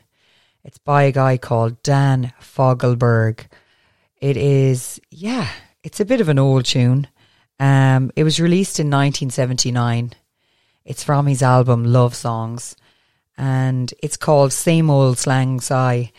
It's 0.64 0.78
by 0.78 1.04
a 1.04 1.12
guy 1.12 1.38
called 1.38 1.84
Dan 1.84 2.34
Fogelberg. 2.40 3.46
It 4.20 4.38
is, 4.38 5.00
yeah, 5.12 5.50
it's 5.84 6.00
a 6.00 6.06
bit 6.06 6.22
of 6.22 6.30
an 6.30 6.40
old 6.40 6.66
tune. 6.66 7.08
Um, 7.60 8.12
it 8.16 8.24
was 8.24 8.40
released 8.40 8.80
in 8.80 8.88
1979. 8.88 10.14
It's 10.86 11.04
from 11.04 11.28
his 11.28 11.44
album 11.44 11.86
Love 11.86 12.16
Songs, 12.16 12.76
and 13.38 13.94
it's 14.02 14.18
called 14.18 14.52
Same 14.52 14.90
Old 14.90 15.26
Lang 15.26 15.60
Syne. 15.60 16.10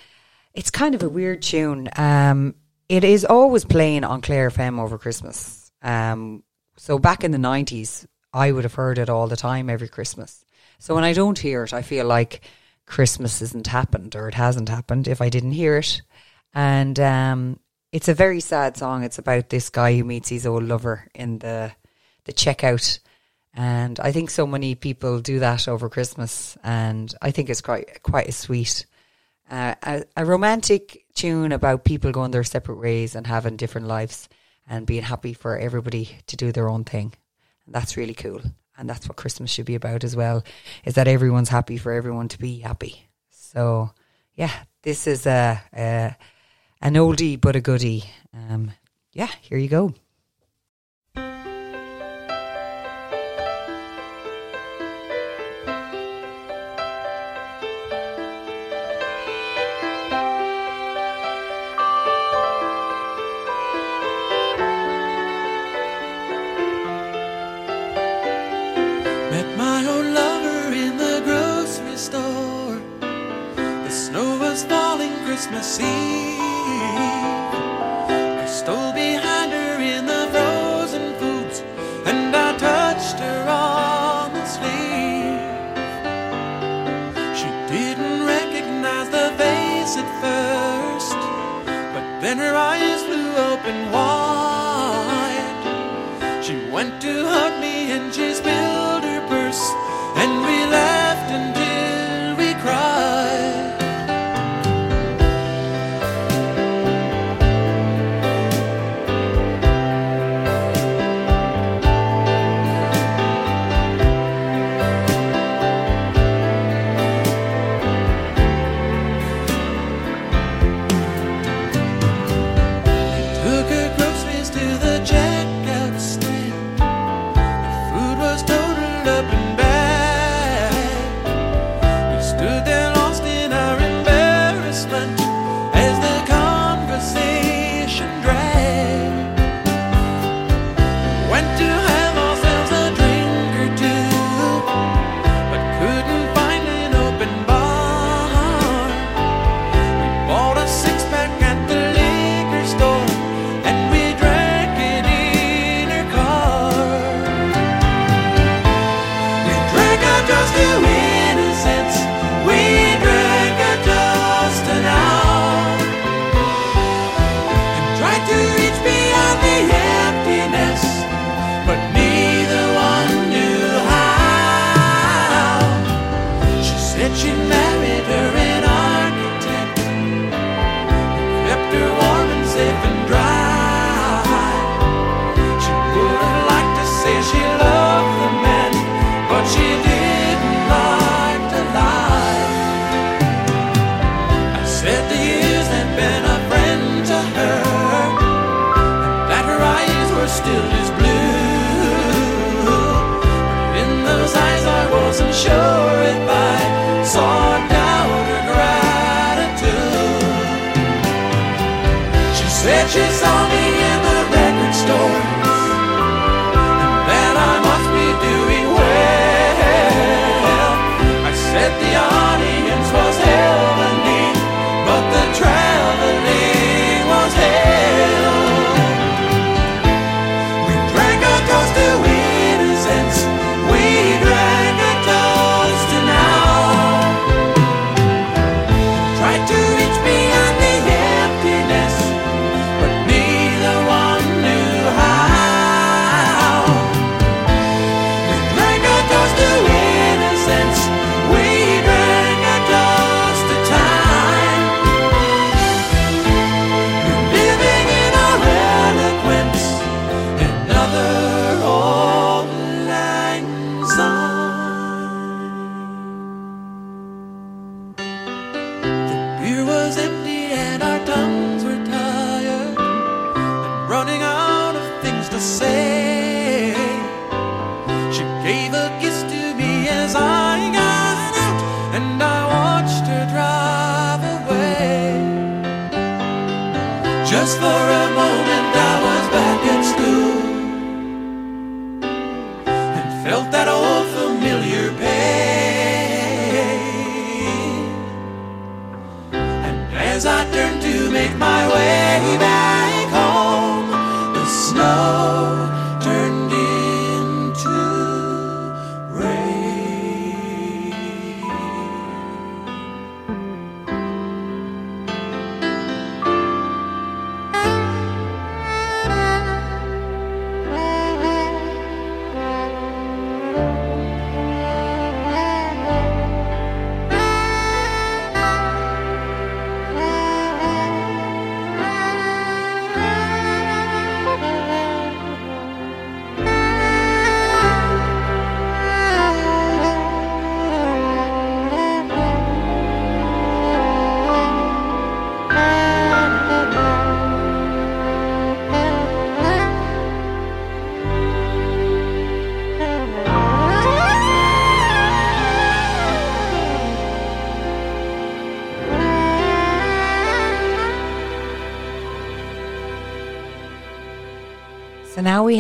It's 0.52 0.70
kind 0.70 0.94
of 0.94 1.02
a 1.02 1.08
weird 1.08 1.42
tune. 1.42 1.88
Um, 1.96 2.54
it 2.88 3.04
is 3.04 3.24
always 3.24 3.64
playing 3.64 4.04
on 4.04 4.20
Clare 4.20 4.50
FM 4.50 4.78
over 4.78 4.98
Christmas. 4.98 5.70
Um, 5.82 6.44
so 6.76 6.98
back 6.98 7.24
in 7.24 7.30
the 7.30 7.38
90s, 7.38 8.06
I 8.32 8.52
would 8.52 8.64
have 8.64 8.74
heard 8.74 8.98
it 8.98 9.10
all 9.10 9.26
the 9.26 9.36
time 9.36 9.70
every 9.70 9.88
Christmas. 9.88 10.44
So 10.78 10.94
when 10.94 11.04
I 11.04 11.12
don't 11.12 11.38
hear 11.38 11.64
it, 11.64 11.72
I 11.72 11.82
feel 11.82 12.06
like 12.06 12.42
Christmas 12.86 13.40
isn't 13.42 13.66
happened 13.66 14.14
or 14.14 14.28
it 14.28 14.34
hasn't 14.34 14.68
happened 14.68 15.08
if 15.08 15.20
I 15.20 15.28
didn't 15.28 15.52
hear 15.52 15.78
it. 15.78 16.02
And 16.52 16.98
um, 17.00 17.60
it's 17.92 18.08
a 18.08 18.14
very 18.14 18.40
sad 18.40 18.76
song. 18.76 19.02
It's 19.02 19.18
about 19.18 19.48
this 19.48 19.70
guy 19.70 19.96
who 19.96 20.04
meets 20.04 20.28
his 20.28 20.46
old 20.46 20.64
lover 20.64 21.08
in 21.14 21.38
the 21.38 21.72
the 22.24 22.32
checkout. 22.32 22.98
And 23.54 24.00
I 24.00 24.10
think 24.10 24.30
so 24.30 24.46
many 24.46 24.74
people 24.74 25.20
do 25.20 25.38
that 25.38 25.68
over 25.68 25.88
Christmas, 25.88 26.58
and 26.64 27.14
I 27.22 27.30
think 27.30 27.48
it's 27.48 27.60
quite 27.60 28.02
quite 28.02 28.28
a 28.28 28.32
sweet, 28.32 28.84
uh, 29.48 29.76
a, 29.80 30.04
a 30.16 30.24
romantic 30.24 31.04
tune 31.14 31.52
about 31.52 31.84
people 31.84 32.10
going 32.10 32.32
their 32.32 32.42
separate 32.42 32.80
ways 32.80 33.14
and 33.14 33.26
having 33.26 33.56
different 33.56 33.86
lives 33.86 34.28
and 34.68 34.86
being 34.86 35.04
happy 35.04 35.34
for 35.34 35.56
everybody 35.56 36.18
to 36.26 36.36
do 36.36 36.50
their 36.50 36.68
own 36.68 36.82
thing. 36.82 37.12
And 37.66 37.74
that's 37.74 37.96
really 37.96 38.14
cool. 38.14 38.40
And 38.76 38.90
that's 38.90 39.08
what 39.08 39.16
Christmas 39.16 39.50
should 39.50 39.66
be 39.66 39.76
about 39.76 40.04
as 40.04 40.16
well, 40.16 40.42
is 40.84 40.94
that 40.94 41.08
everyone's 41.08 41.48
happy 41.48 41.76
for 41.76 41.92
everyone 41.92 42.28
to 42.28 42.38
be 42.38 42.58
happy. 42.58 43.06
So, 43.30 43.90
yeah, 44.34 44.52
this 44.82 45.06
is 45.06 45.26
a, 45.26 45.62
a 45.72 46.16
an 46.80 46.94
oldie 46.94 47.40
but 47.40 47.56
a 47.56 47.60
goodie. 47.60 48.04
Um, 48.32 48.72
yeah, 49.12 49.30
here 49.40 49.58
you 49.58 49.68
go. 49.68 49.94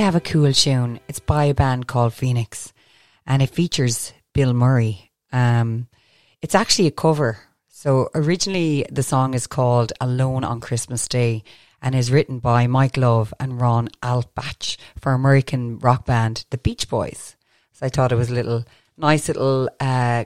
Have 0.04 0.14
a 0.14 0.20
cool 0.20 0.52
tune. 0.52 1.00
It's 1.08 1.18
by 1.18 1.46
a 1.46 1.54
band 1.54 1.86
called 1.86 2.12
Phoenix 2.12 2.74
and 3.26 3.40
it 3.40 3.48
features 3.48 4.12
Bill 4.34 4.52
Murray. 4.52 5.10
Um, 5.32 5.88
it's 6.42 6.54
actually 6.54 6.88
a 6.88 6.90
cover. 6.90 7.38
So 7.70 8.10
originally, 8.14 8.84
the 8.92 9.02
song 9.02 9.32
is 9.32 9.46
called 9.46 9.94
Alone 10.02 10.44
on 10.44 10.60
Christmas 10.60 11.08
Day 11.08 11.42
and 11.80 11.94
is 11.94 12.12
written 12.12 12.38
by 12.38 12.66
Mike 12.66 12.98
Love 12.98 13.32
and 13.40 13.58
Ron 13.58 13.88
Altbach 14.02 14.76
for 15.00 15.12
American 15.12 15.78
rock 15.78 16.04
band 16.04 16.44
The 16.50 16.58
Beach 16.58 16.86
Boys. 16.86 17.34
So 17.72 17.86
I 17.86 17.88
thought 17.88 18.12
it 18.12 18.16
was 18.16 18.28
a 18.28 18.34
little 18.34 18.62
nice 18.98 19.28
little 19.28 19.70
uh, 19.80 20.24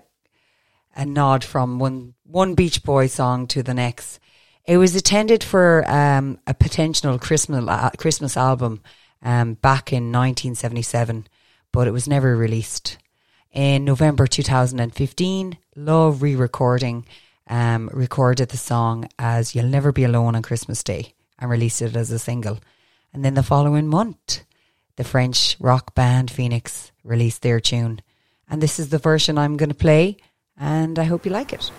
a 0.96 1.06
nod 1.06 1.44
from 1.44 1.78
one 1.78 2.14
one 2.24 2.54
Beach 2.54 2.82
Boy 2.82 3.06
song 3.06 3.46
to 3.46 3.62
the 3.62 3.74
next. 3.74 4.18
It 4.66 4.76
was 4.76 4.96
intended 4.96 5.44
for 5.44 5.88
um, 5.88 6.40
a 6.48 6.52
potential 6.52 7.16
Christmas 7.20 7.64
uh, 7.68 7.90
Christmas 7.96 8.36
album 8.36 8.82
um, 9.22 9.54
back 9.54 9.92
in 9.92 10.12
1977, 10.12 11.26
but 11.72 11.86
it 11.86 11.92
was 11.92 12.08
never 12.08 12.36
released. 12.36 12.98
In 13.52 13.84
November 13.84 14.26
2015, 14.26 15.58
Love 15.76 16.22
re-recording 16.22 17.06
um, 17.48 17.88
recorded 17.92 18.50
the 18.50 18.56
song 18.56 19.08
as 19.18 19.54
"You'll 19.54 19.66
Never 19.66 19.92
Be 19.92 20.04
Alone 20.04 20.36
on 20.36 20.42
Christmas 20.42 20.82
Day" 20.82 21.14
and 21.38 21.50
released 21.50 21.80
it 21.82 21.96
as 21.96 22.10
a 22.10 22.18
single. 22.18 22.58
And 23.12 23.24
then 23.24 23.34
the 23.34 23.42
following 23.42 23.88
month, 23.88 24.44
the 24.96 25.04
French 25.04 25.56
rock 25.60 25.94
band 25.94 26.30
Phoenix 26.30 26.92
released 27.04 27.42
their 27.42 27.60
tune. 27.60 28.02
And 28.50 28.60
this 28.60 28.78
is 28.78 28.88
the 28.88 28.98
version 28.98 29.38
I'm 29.38 29.56
going 29.56 29.68
to 29.68 29.74
play, 29.74 30.16
and 30.56 30.98
I 30.98 31.04
hope 31.04 31.24
you 31.24 31.30
like 31.30 31.52
it. 31.52 31.70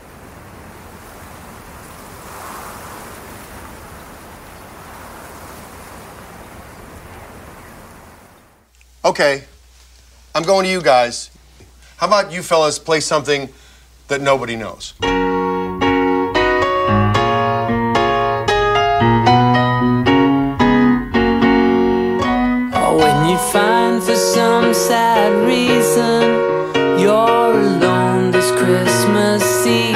Okay, 9.10 9.43
I'm 10.36 10.43
going 10.43 10.66
to 10.66 10.72
you 10.72 10.84
guys. 10.84 11.32
How 11.97 12.05
about 12.05 12.32
you 12.32 12.43
fellas 12.43 12.78
play 12.78 12.99
something 12.99 13.49
that 14.07 14.22
nobody 14.22 14.55
knows? 14.55 14.93
Oh, 22.72 22.97
when 23.01 23.30
you 23.32 23.38
find 23.51 24.03
for 24.03 24.16
some 24.16 24.76
sad 24.76 25.34
reason 25.43 27.01
you're 27.01 27.60
alone 27.62 28.30
this 28.30 28.51
Christmas 28.51 29.41
season, 29.64 29.89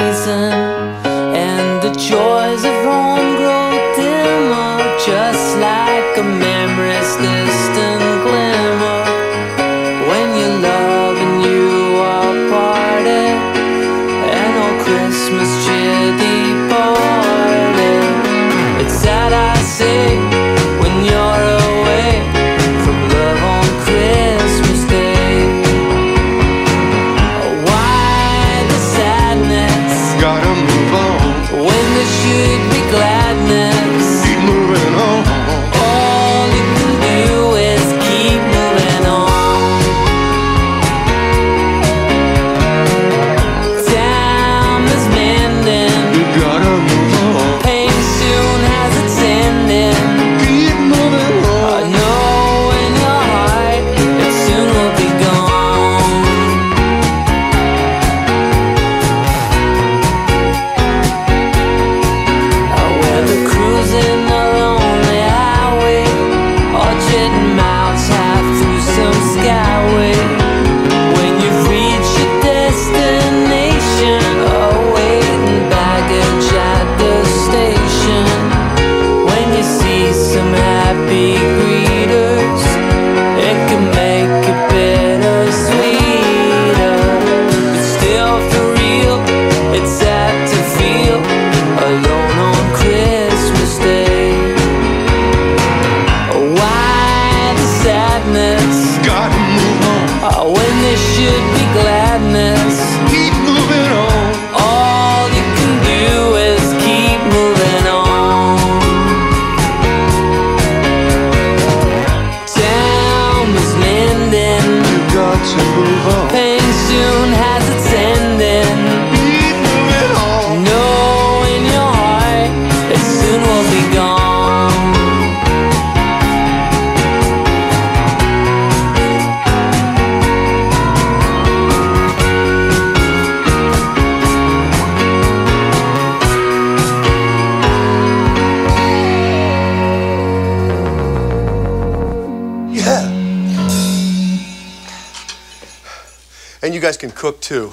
cook 147.14 147.40
too. 147.40 147.72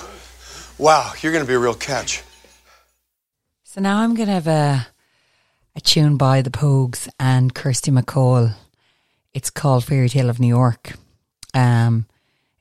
Wow, 0.78 1.14
you're 1.22 1.34
gonna 1.34 1.46
be 1.46 1.54
a 1.54 1.60
real 1.60 1.74
catch. 1.74 2.24
So 3.74 3.80
now 3.80 4.00
I'm 4.00 4.16
going 4.16 4.28
to 4.28 4.34
have 4.34 4.48
a, 4.48 4.86
a 5.78 5.80
tune 5.80 6.18
by 6.18 6.42
the 6.42 6.50
Pogues 6.50 7.08
and 7.18 7.56
Kirsty 7.56 7.90
MacColl. 7.90 8.54
It's 9.34 9.50
called 9.50 9.86
Fairy 9.86 10.10
Tale 10.10 10.30
of 10.30 10.42
New 10.42 10.50
York. 10.50 10.96
Um, 11.54 12.06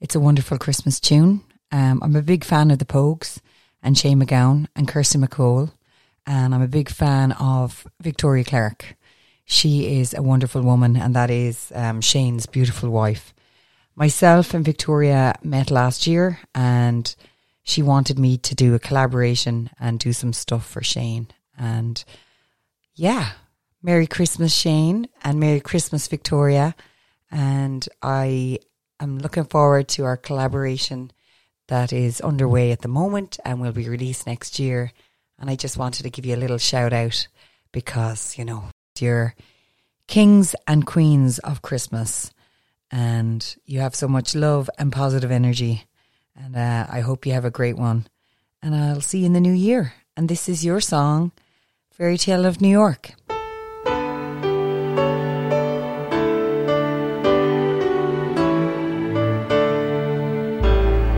it's 0.00 0.14
a 0.14 0.20
wonderful 0.20 0.56
Christmas 0.56 1.00
tune. 1.00 1.40
Um, 1.72 2.00
I'm 2.00 2.14
a 2.14 2.22
big 2.22 2.44
fan 2.44 2.70
of 2.70 2.78
the 2.78 2.84
Pogues 2.84 3.40
and 3.82 3.98
Shane 3.98 4.20
MacGowan 4.20 4.68
and 4.76 4.86
Kirsty 4.86 5.18
MacColl. 5.18 5.72
And 6.28 6.54
I'm 6.54 6.62
a 6.62 6.68
big 6.68 6.88
fan 6.88 7.32
of 7.32 7.88
Victoria 8.00 8.44
Clarke. 8.44 8.94
She 9.44 9.98
is 9.98 10.14
a 10.14 10.22
wonderful 10.22 10.62
woman, 10.62 10.96
and 10.96 11.16
that 11.16 11.28
is 11.28 11.72
um, 11.74 12.00
Shane's 12.00 12.46
beautiful 12.46 12.88
wife. 12.88 13.34
Myself 13.96 14.54
and 14.54 14.64
Victoria 14.64 15.34
met 15.42 15.70
last 15.70 16.06
year, 16.06 16.38
and 16.54 17.14
she 17.62 17.82
wanted 17.82 18.18
me 18.18 18.38
to 18.38 18.54
do 18.54 18.74
a 18.74 18.78
collaboration 18.78 19.70
and 19.78 19.98
do 19.98 20.12
some 20.12 20.32
stuff 20.32 20.66
for 20.66 20.82
Shane. 20.82 21.28
And 21.58 22.02
yeah, 22.94 23.32
Merry 23.82 24.06
Christmas, 24.06 24.54
Shane, 24.54 25.08
and 25.22 25.38
Merry 25.38 25.60
Christmas, 25.60 26.08
Victoria. 26.08 26.74
And 27.30 27.88
I 28.02 28.58
am 28.98 29.18
looking 29.18 29.44
forward 29.44 29.88
to 29.88 30.04
our 30.04 30.16
collaboration 30.16 31.12
that 31.68 31.92
is 31.92 32.20
underway 32.20 32.72
at 32.72 32.82
the 32.82 32.88
moment 32.88 33.38
and 33.44 33.60
will 33.60 33.72
be 33.72 33.88
released 33.88 34.26
next 34.26 34.58
year. 34.58 34.92
And 35.38 35.48
I 35.48 35.56
just 35.56 35.76
wanted 35.76 36.02
to 36.02 36.10
give 36.10 36.26
you 36.26 36.34
a 36.34 36.36
little 36.36 36.58
shout 36.58 36.92
out 36.92 37.28
because, 37.72 38.36
you 38.36 38.44
know, 38.44 38.64
you're 38.98 39.34
kings 40.06 40.54
and 40.66 40.84
queens 40.84 41.38
of 41.38 41.62
Christmas 41.62 42.32
and 42.90 43.56
you 43.64 43.80
have 43.80 43.94
so 43.94 44.08
much 44.08 44.34
love 44.34 44.68
and 44.78 44.92
positive 44.92 45.30
energy. 45.30 45.84
And 46.36 46.56
uh, 46.56 46.86
I 46.90 47.00
hope 47.00 47.26
you 47.26 47.32
have 47.32 47.44
a 47.44 47.50
great 47.50 47.76
one. 47.76 48.06
And 48.62 48.74
I'll 48.74 49.00
see 49.00 49.20
you 49.20 49.26
in 49.26 49.32
the 49.32 49.40
new 49.40 49.52
year. 49.52 49.94
And 50.16 50.28
this 50.28 50.48
is 50.48 50.64
your 50.64 50.80
song, 50.80 51.32
Fairy 51.92 52.18
Tale 52.18 52.44
of 52.44 52.60
New 52.60 52.68
York. 52.68 53.12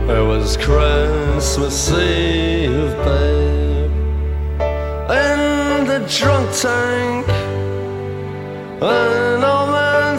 It 0.05 0.25
was 0.25 0.57
Christmas 0.57 1.91
Eve, 1.91 2.95
babe. 3.03 3.91
in 5.09 5.85
the 5.87 6.05
drunk 6.17 6.49
tank. 6.55 7.27
An 8.81 9.43
old 9.43 9.69
man 9.71 9.82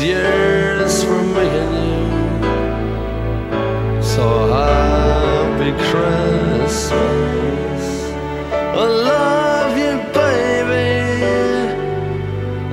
year's 0.00 1.04
for 1.04 1.20
and 1.20 1.74
you. 1.84 2.02
So 4.02 4.24
happy 4.48 5.72
Christmas. 5.88 7.84
I 8.52 8.84
love 9.10 9.76
you, 9.76 9.94
baby. 10.18 10.90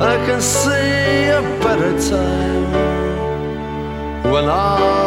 I 0.01 0.15
can 0.25 0.41
see 0.41 1.29
a 1.39 1.41
better 1.63 1.93
time 2.09 2.67
when 4.31 4.45
all 4.45 5.06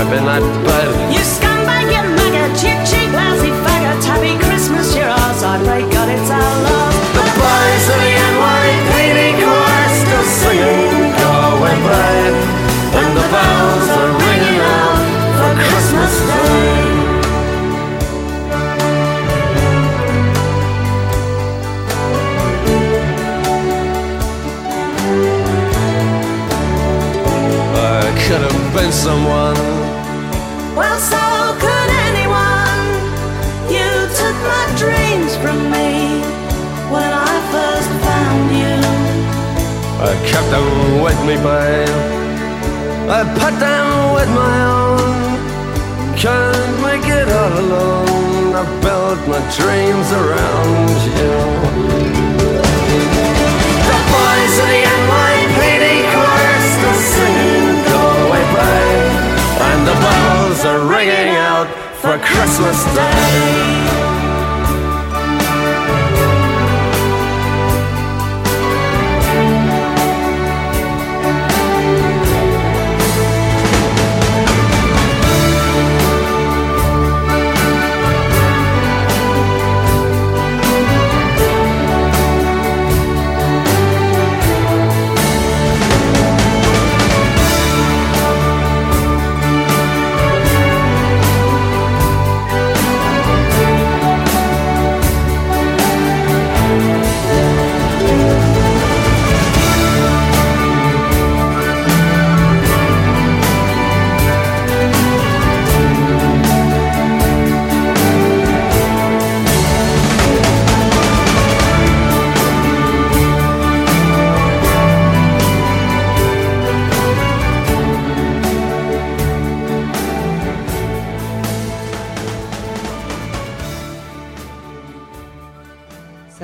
On 0.00 0.06
a 0.06 0.10
drip 0.10 0.18
in 0.18 0.24
that 0.26 0.42
bed. 0.64 1.12
You 1.12 1.20
scumbag, 1.20 1.92
you 1.92 2.02
maggot, 2.16 2.56
you 2.62 2.74
cheap, 2.88 3.10
lousy 3.12 3.52
faggot. 3.64 4.00
Happy 4.04 4.34
Christmas, 4.44 4.96
you're 4.96 5.08
ours. 5.08 5.42
I 5.42 5.58
pray 5.64 5.82
God 5.92 6.08
it's 6.08 6.30
our 6.30 6.54
love. 6.64 6.94
The 7.16 7.24
boys 7.36 7.86
of 7.90 8.00
the 8.00 8.12
NYPD 8.30 9.20
choir 9.40 9.88
still 10.00 10.26
singing 10.40 11.12
Go 11.20 11.30
away, 11.52 11.76
babe 11.84 12.36
And 12.96 13.10
the 13.16 13.26
bells 13.32 13.88
are 13.98 14.12
ringing 14.24 14.60
out 14.60 15.00
for 15.36 15.52
Christmas 15.60 16.14
Day 16.28 17.00
I 27.72 28.06
could 28.26 28.42
have 28.42 28.74
been 28.74 28.92
someone 28.92 29.79
I 40.10 40.16
kept 40.26 40.50
them 40.50 41.02
with 41.04 41.20
me, 41.22 41.36
babe. 41.36 41.86
I 43.08 43.22
put 43.38 43.54
them 43.62 43.86
with 44.18 44.30
my 44.34 44.56
own. 44.74 46.18
Can't 46.18 46.74
make 46.82 47.06
it 47.06 47.28
all 47.30 47.54
alone. 47.62 48.50
I 48.58 48.64
built 48.82 49.22
my 49.30 49.38
dreams 49.54 50.08
around 50.10 50.98
you. 51.14 51.36
The 53.86 53.98
boys 54.10 54.54
of 54.58 54.68
the 54.74 54.82
NYPD 54.98 55.86
chorus 56.10 56.64
still 56.74 57.00
singing 57.14 57.78
Go 57.86 58.02
away, 58.26 58.44
babe. 58.58 59.14
And 59.62 59.80
the 59.86 59.94
bells 59.94 60.60
are 60.70 60.82
ringing 60.90 61.36
out 61.38 61.68
for 62.02 62.18
Christmas 62.18 62.82
Day 62.96 64.09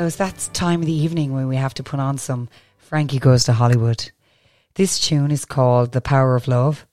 it's 0.06 0.16
that 0.16 0.48
time 0.52 0.80
of 0.80 0.86
the 0.86 0.92
evening 0.92 1.32
when 1.32 1.48
we 1.48 1.56
have 1.56 1.74
to 1.74 1.82
put 1.82 2.00
on 2.00 2.18
some 2.18 2.48
Frankie 2.78 3.18
Goes 3.18 3.44
to 3.44 3.52
Hollywood. 3.52 4.10
This 4.74 5.00
tune 5.00 5.30
is 5.30 5.44
called 5.44 5.92
The 5.92 6.00
Power 6.00 6.36
of 6.36 6.48
Love. 6.48 6.86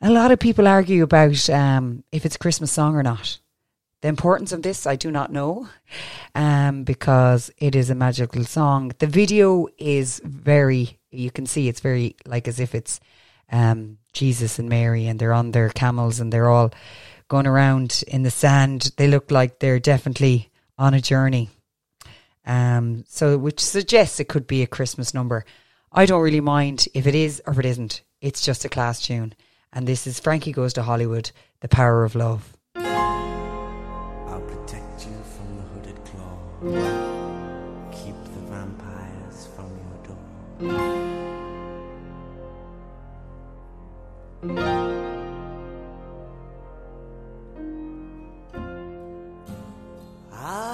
A 0.00 0.10
lot 0.10 0.30
of 0.30 0.38
people 0.38 0.66
argue 0.66 1.02
about 1.02 1.50
um, 1.50 2.04
if 2.12 2.24
it's 2.24 2.36
a 2.36 2.38
Christmas 2.38 2.72
song 2.72 2.94
or 2.94 3.02
not. 3.02 3.38
The 4.00 4.08
importance 4.08 4.52
of 4.52 4.62
this, 4.62 4.86
I 4.86 4.96
do 4.96 5.10
not 5.10 5.32
know, 5.32 5.68
um, 6.34 6.84
because 6.84 7.50
it 7.58 7.74
is 7.74 7.90
a 7.90 7.94
magical 7.94 8.44
song. 8.44 8.92
The 8.98 9.06
video 9.06 9.66
is 9.78 10.20
very, 10.24 10.98
you 11.10 11.30
can 11.30 11.46
see 11.46 11.68
it's 11.68 11.80
very 11.80 12.16
like 12.26 12.46
as 12.46 12.60
if 12.60 12.74
it's 12.74 13.00
um, 13.50 13.98
Jesus 14.12 14.58
and 14.58 14.68
Mary, 14.68 15.06
and 15.06 15.18
they're 15.18 15.32
on 15.32 15.52
their 15.52 15.70
camels 15.70 16.20
and 16.20 16.32
they're 16.32 16.50
all 16.50 16.72
going 17.28 17.46
around 17.46 18.04
in 18.06 18.22
the 18.22 18.30
sand. 18.30 18.92
They 18.96 19.08
look 19.08 19.30
like 19.30 19.58
they're 19.58 19.80
definitely 19.80 20.50
on 20.78 20.94
a 20.94 21.00
journey. 21.00 21.50
Um, 22.46 23.04
so 23.08 23.38
which 23.38 23.60
suggests 23.60 24.20
it 24.20 24.28
could 24.28 24.46
be 24.46 24.62
a 24.62 24.66
Christmas 24.66 25.14
number. 25.14 25.44
I 25.92 26.06
don't 26.06 26.22
really 26.22 26.40
mind 26.40 26.88
if 26.92 27.06
it 27.06 27.14
is 27.14 27.40
or 27.46 27.52
if 27.52 27.58
it 27.60 27.66
isn't. 27.66 28.02
It's 28.20 28.42
just 28.42 28.64
a 28.64 28.68
class 28.68 29.00
tune. 29.00 29.34
And 29.72 29.86
this 29.86 30.06
is 30.06 30.20
Frankie 30.20 30.52
Goes 30.52 30.72
to 30.74 30.82
Hollywood, 30.82 31.30
The 31.60 31.68
Power 31.68 32.04
of 32.04 32.14
Love. 32.14 32.56
I'll 32.76 34.40
protect 34.40 35.06
you 35.06 35.16
from 35.34 35.56
the 35.56 35.62
hooded 35.62 36.04
claw. 36.04 36.36
Keep 37.92 38.16
the 38.24 38.40
vampires 38.50 39.48
from 39.54 39.70
your 39.78 39.98
door. 40.06 40.24
I, 50.32 50.73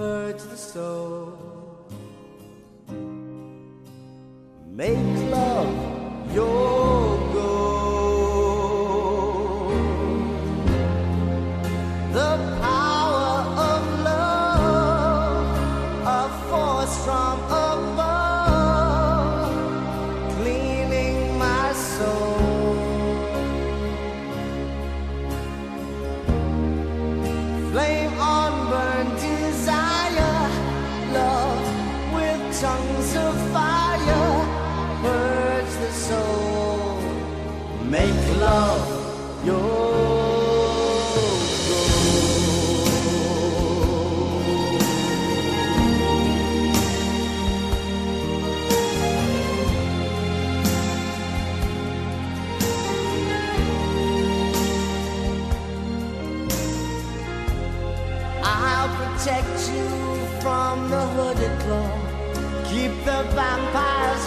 purge 0.00 0.42
the 0.44 0.56
soul. 0.56 1.36
Make 4.66 4.96
love 5.30 6.34
your 6.34 7.18
goal. 7.34 7.59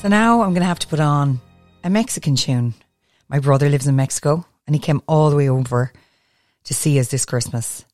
So 0.00 0.06
now 0.06 0.42
I'm 0.42 0.50
going 0.50 0.62
to 0.62 0.68
have 0.68 0.78
to 0.78 0.86
put 0.86 1.00
on 1.00 1.40
a 1.82 1.90
Mexican 1.90 2.36
tune. 2.36 2.74
My 3.28 3.40
brother 3.40 3.68
lives 3.68 3.88
in 3.88 3.96
Mexico 3.96 4.46
and 4.64 4.76
he 4.76 4.78
came 4.78 5.02
all 5.08 5.28
the 5.28 5.34
way 5.34 5.48
over 5.48 5.92
to 6.64 6.74
see 6.74 7.00
us 7.00 7.08
this 7.08 7.24
Christmas. 7.24 7.84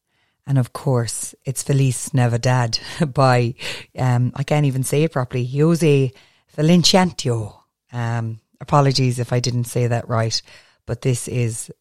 And 0.46 0.58
of 0.58 0.74
course, 0.74 1.34
it's 1.46 1.62
Feliz 1.62 2.12
Navidad 2.12 2.78
by, 3.14 3.54
um, 3.98 4.32
I 4.36 4.42
can't 4.42 4.66
even 4.66 4.84
say 4.84 5.04
it 5.04 5.12
properly, 5.12 5.46
Jose 5.46 6.12
Feliciano. 6.48 7.64
Um, 7.90 8.38
apologies 8.60 9.18
if 9.18 9.32
I 9.32 9.40
didn't 9.40 9.64
say 9.64 9.86
that 9.86 10.06
right, 10.06 10.42
but 10.84 11.00
this 11.00 11.26
is 11.26 11.72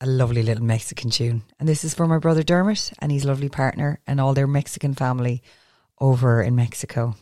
a 0.00 0.06
lovely 0.06 0.44
little 0.44 0.64
Mexican 0.64 1.10
tune. 1.10 1.42
And 1.58 1.68
this 1.68 1.82
is 1.82 1.92
for 1.92 2.06
my 2.06 2.18
brother 2.18 2.44
Dermot 2.44 2.92
and 3.00 3.10
his 3.10 3.24
lovely 3.24 3.48
partner 3.48 3.98
and 4.06 4.20
all 4.20 4.32
their 4.32 4.46
Mexican 4.46 4.94
family 4.94 5.42
over 5.98 6.40
in 6.40 6.54
Mexico. 6.54 7.16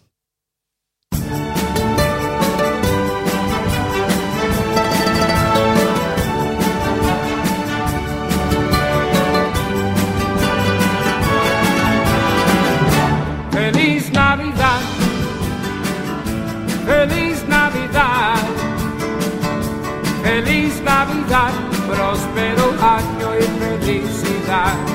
Felicidad. 24.55 24.94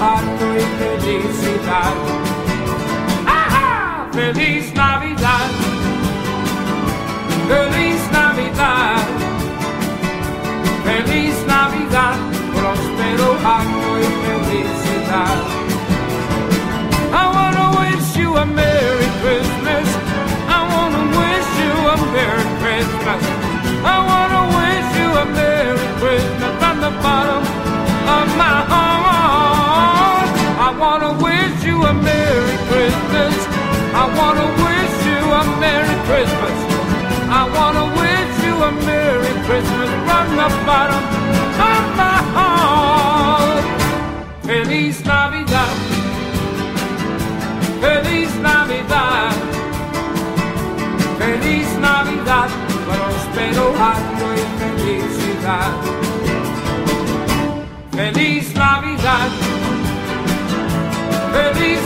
Año 0.00 0.56
y 0.56 0.64
felicidad. 0.78 1.94
¡Ajá! 3.26 4.08
Feliz 4.12 4.72
Navidad, 4.74 5.48
feliz 7.48 8.00
Navidad, 8.12 8.96
feliz 10.84 11.34
Navidad, 11.46 12.16
próspero 12.54 13.36
año 13.44 13.98
y 13.98 14.08
felicidad. 14.24 15.38
I 17.12 17.24
wanna 17.34 17.66
wish 17.80 18.16
you 18.16 18.36
a 18.36 18.44
Merry 18.44 19.08
Christmas. 19.22 19.86
I 20.48 20.60
wanna 20.72 21.04
wish 21.18 21.50
you 21.62 21.72
a 21.88 21.96
Merry 22.12 22.46
Christmas. 22.60 23.22
I 23.84 23.96
wanna 24.10 24.42
wish 24.58 24.88
you 25.00 25.08
a 25.22 25.24
Merry 25.26 25.88
Christmas 26.00 26.52
from 26.60 26.80
the 26.80 26.90
bottom 27.02 27.42
of 28.16 28.36
my 28.36 28.64
heart. 28.70 28.95
I 30.76 30.78
wanna 30.78 31.12
wish 31.24 31.64
you 31.64 31.82
a 31.84 31.94
Merry 31.94 32.56
Christmas. 32.68 33.34
I 33.96 34.04
wanna 34.12 34.46
wish 34.60 34.96
you 35.08 35.20
a 35.40 35.42
Merry 35.58 35.96
Christmas. 36.04 36.56
I 37.32 37.48
wanna 37.56 37.86
wish 37.96 38.32
you 38.44 38.54
a 38.62 38.70
Merry 38.84 39.32
Christmas 39.46 39.88
from 40.04 40.26
the 40.36 40.50
bottom 40.68 41.02
of 41.72 41.84
my 41.96 42.18
heart. 42.36 43.64
Feliz 44.42 45.02
Navidad. 45.02 45.76
Feliz 47.80 48.30
Navidad. 48.36 49.32
Feliz 51.18 51.68
Navidad. 51.78 52.50
Próspero 52.84 53.66
año 53.80 54.28
y 54.34 54.44
felicidad. 54.60 55.72
Feliz 57.92 58.54
Navidad. 58.54 59.65
Feliz 61.58 61.85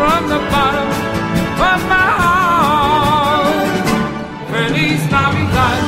from 0.00 0.22
the 0.32 0.40
bottom 0.52 0.88
of 1.70 1.80
my 1.92 2.08
heart. 2.20 3.74
Feliz 4.50 5.02
Navidad. 5.14 5.80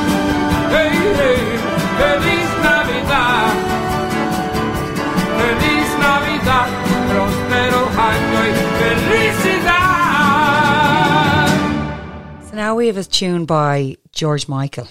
Hey, 0.74 0.94
hey. 1.20 1.42
Feliz 1.98 2.50
Navidad. 2.66 3.52
Feliz 5.38 5.90
Navidad. 6.04 6.68
Próspero 7.08 7.82
año 8.08 8.40
y 8.48 8.52
felicidad. 8.80 10.02
So 12.48 12.52
now 12.54 12.72
we 12.76 12.84
have 12.88 12.98
a 12.98 13.04
tune 13.04 13.46
by 13.46 13.96
George 14.12 14.46
Michael 14.46 14.88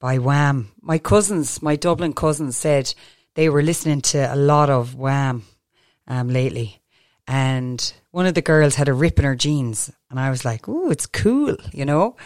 by 0.00 0.16
Wham. 0.18 0.72
My 0.80 0.96
cousins, 0.98 1.60
my 1.60 1.76
Dublin 1.76 2.14
cousins 2.14 2.56
said 2.56 2.94
they 3.34 3.50
were 3.50 3.62
listening 3.62 4.00
to 4.12 4.32
a 4.32 4.36
lot 4.36 4.70
of 4.70 4.94
Wham 4.94 5.44
um, 6.06 6.28
lately. 6.30 6.80
And 7.28 7.92
one 8.10 8.24
of 8.24 8.34
the 8.34 8.40
girls 8.40 8.74
had 8.74 8.88
a 8.88 8.94
rip 8.94 9.18
in 9.18 9.26
her 9.26 9.36
jeans. 9.36 9.92
And 10.10 10.18
I 10.18 10.30
was 10.30 10.46
like, 10.46 10.66
ooh, 10.66 10.90
it's 10.90 11.06
cool, 11.06 11.56
you 11.72 11.84
know? 11.84 12.16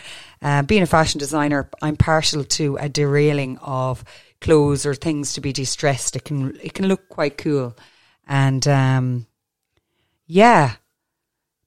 Uh, 0.40 0.62
being 0.62 0.82
a 0.82 0.86
fashion 0.86 1.18
designer, 1.18 1.68
I'm 1.82 1.96
partial 1.96 2.44
to 2.44 2.76
a 2.76 2.88
derailing 2.88 3.58
of 3.58 4.04
clothes 4.40 4.86
or 4.86 4.94
things 4.94 5.34
to 5.34 5.40
be 5.40 5.52
distressed. 5.52 6.14
It 6.14 6.24
can, 6.24 6.56
it 6.62 6.74
can 6.74 6.86
look 6.86 7.08
quite 7.08 7.36
cool. 7.36 7.76
And 8.28 8.66
um, 8.68 9.26
yeah, 10.26 10.76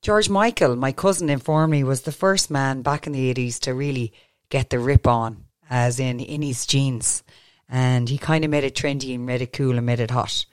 George 0.02 0.30
Michael, 0.30 0.78
my 0.78 0.94
cousin 0.94 1.30
informed 1.30 1.72
me, 1.72 1.84
was 1.84 2.04
the 2.04 2.14
first 2.14 2.50
man 2.50 2.84
back 2.84 3.06
in 3.06 3.12
the 3.12 3.34
80s 3.34 3.60
to 3.62 3.74
really 3.74 4.14
get 4.50 4.70
the 4.70 4.80
rip 4.80 5.08
on, 5.08 5.44
as 5.70 6.00
in 6.00 6.22
in 6.22 6.42
his 6.42 6.66
jeans. 6.66 7.22
And 7.68 8.08
he 8.08 8.18
kind 8.18 8.46
of 8.46 8.52
made 8.52 8.64
it 8.64 8.76
trendy 8.76 9.14
and 9.14 9.26
made 9.26 9.42
it 9.42 9.52
cool 9.52 9.76
and 9.76 9.86
made 9.86 10.00
it 10.00 10.12
hot. 10.12 10.46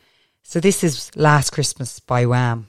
So 0.42 0.58
this 0.58 0.82
is 0.82 1.14
Last 1.14 1.50
Christmas 1.50 2.00
by 2.00 2.26
Wham. 2.26 2.66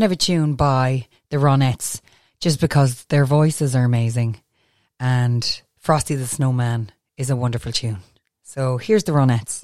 To 0.00 0.04
have 0.04 0.12
a 0.12 0.16
tune 0.16 0.54
by 0.54 1.08
the 1.28 1.36
Ronettes 1.36 2.00
just 2.40 2.58
because 2.58 3.04
their 3.04 3.26
voices 3.26 3.76
are 3.76 3.84
amazing 3.84 4.40
and 4.98 5.60
Frosty 5.76 6.14
the 6.14 6.26
Snowman 6.26 6.90
is 7.18 7.28
a 7.28 7.36
wonderful 7.36 7.70
tune. 7.70 7.98
So 8.42 8.78
here's 8.78 9.04
the 9.04 9.12
Ronettes. 9.12 9.62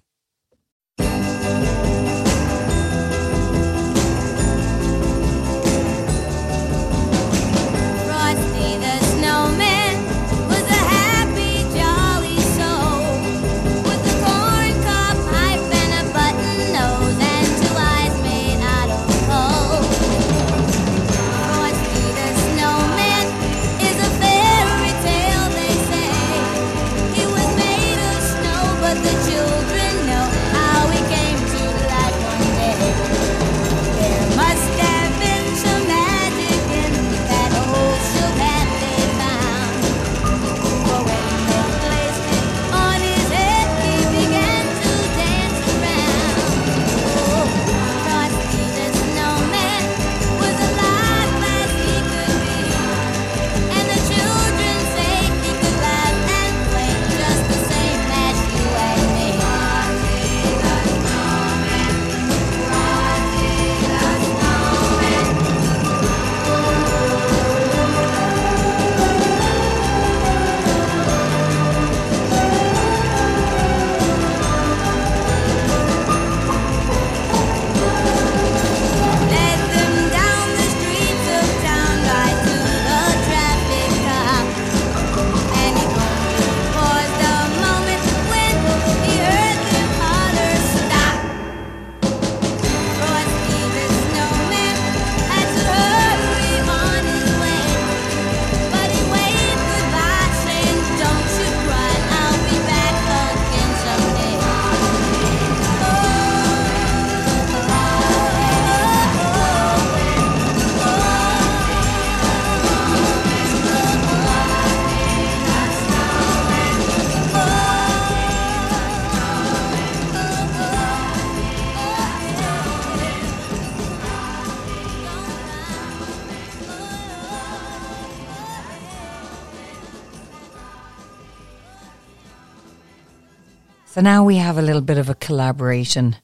So 133.97 134.03
now 134.03 134.25
we 134.25 134.37
have 134.37 134.59
a 134.59 134.63
little 134.63 134.83
bit 134.83 134.99
of 134.99 135.09
a 135.09 135.15
collaboration 135.15 136.17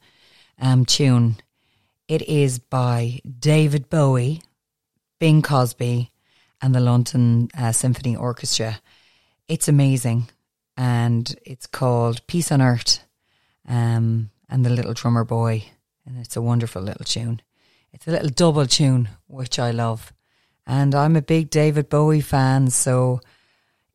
um, 0.60 0.84
tune. 0.84 1.36
It 2.06 2.20
is 2.20 2.58
by 2.58 3.20
David 3.38 3.88
Bowie, 3.88 4.42
Bing 5.18 5.40
Crosby, 5.40 6.12
and 6.60 6.74
the 6.74 6.80
London 6.80 7.48
uh, 7.56 7.72
Symphony 7.72 8.14
Orchestra. 8.14 8.78
It's 9.48 9.68
amazing, 9.68 10.28
and 10.76 11.34
it's 11.46 11.66
called 11.66 12.26
Peace 12.26 12.52
on 12.52 12.60
Earth, 12.60 13.02
um, 13.66 14.28
and 14.50 14.66
the 14.66 14.68
Little 14.68 14.92
Drummer 14.92 15.24
Boy, 15.24 15.64
and 16.04 16.18
it's 16.18 16.36
a 16.36 16.42
wonderful 16.42 16.82
little 16.82 17.06
tune. 17.06 17.40
It's 17.90 18.06
a 18.06 18.10
little 18.10 18.28
double 18.28 18.66
tune, 18.66 19.08
which 19.28 19.58
I 19.58 19.70
love, 19.70 20.12
and 20.66 20.94
I'm 20.94 21.16
a 21.16 21.22
big 21.22 21.48
David 21.48 21.88
Bowie 21.88 22.20
fan, 22.20 22.68
so 22.68 23.22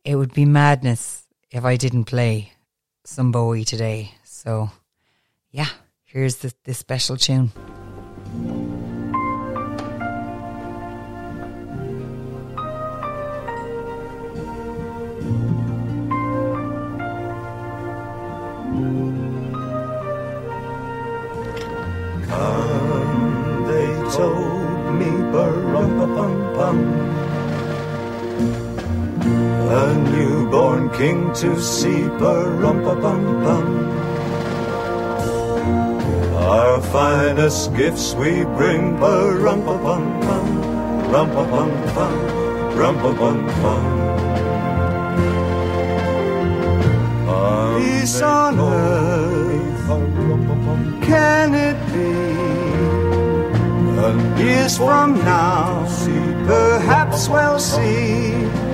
it 0.04 0.16
would 0.16 0.34
be 0.34 0.46
madness 0.46 1.28
if 1.52 1.64
I 1.64 1.76
didn't 1.76 2.06
play 2.06 2.54
some 3.08 3.32
Bowie 3.32 3.64
today. 3.64 4.12
So, 4.26 4.70
yeah, 5.52 5.70
here's 6.04 6.36
the, 6.38 6.54
this 6.66 6.78
special 6.78 7.16
tune. 7.16 7.52
Come, 22.28 23.68
they 23.68 23.94
told 30.52 30.82
me, 30.82 30.90
bum 30.90 30.90
A 30.90 30.90
newborn 30.90 30.90
king 30.98 31.34
to 31.34 31.62
see, 31.62 32.08
bum 32.20 32.84
bum 32.84 33.62
Our 36.36 36.82
finest 36.82 37.76
gifts 37.76 38.14
we 38.14 38.44
bring, 38.44 38.98
bum 39.00 39.44
bum 39.44 39.84
bum 39.84 40.62
rum 41.12 41.30
bum 41.30 41.72
bum 41.96 42.12
rum 42.76 42.96
bum 42.96 43.48
bum 43.62 43.98
Peace 47.78 48.22
on 48.22 48.60
earth, 48.60 49.88
can 51.04 51.54
it 51.54 51.78
be? 51.94 52.38
And 54.00 54.40
years 54.40 54.78
from 54.78 55.20
now, 55.20 55.86
perhaps 56.48 57.28
we'll 57.30 57.60
see. 57.60 58.67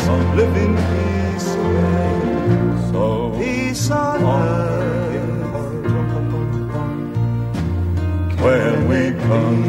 of 0.10 0.36
living 0.36 0.76
peace, 0.90 1.50
so 2.92 3.04
peace 3.40 3.90
on 3.90 4.24
earth. 4.24 4.88
When 8.44 8.76
we 8.90 9.02
come. 9.24 9.64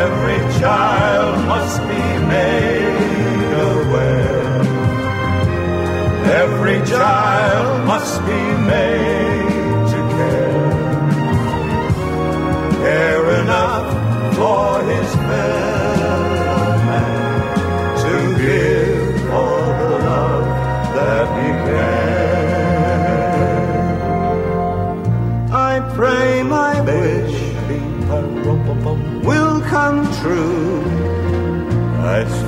Every 0.00 0.40
child 0.58 1.21
Every 6.32 6.78
child 6.86 7.86
must 7.86 8.20
be 8.24 8.42
made 8.72 9.86
to 9.92 9.98
care. 10.16 10.70
Care 12.86 13.26
enough 13.42 13.88
for 14.36 14.66
his 14.90 15.08
fellow 15.28 16.20
man 16.88 17.16
to 18.04 18.14
give 18.42 19.30
all 19.30 19.66
the 19.80 19.90
love 20.08 20.46
that 20.96 21.26
he 21.38 21.48
can. 21.66 22.52
I 25.52 25.72
pray 25.94 26.42
my 26.42 26.80
wish 26.80 27.36
uh, 28.10 28.22
will 29.22 29.60
come 29.74 29.98
true. 30.20 30.80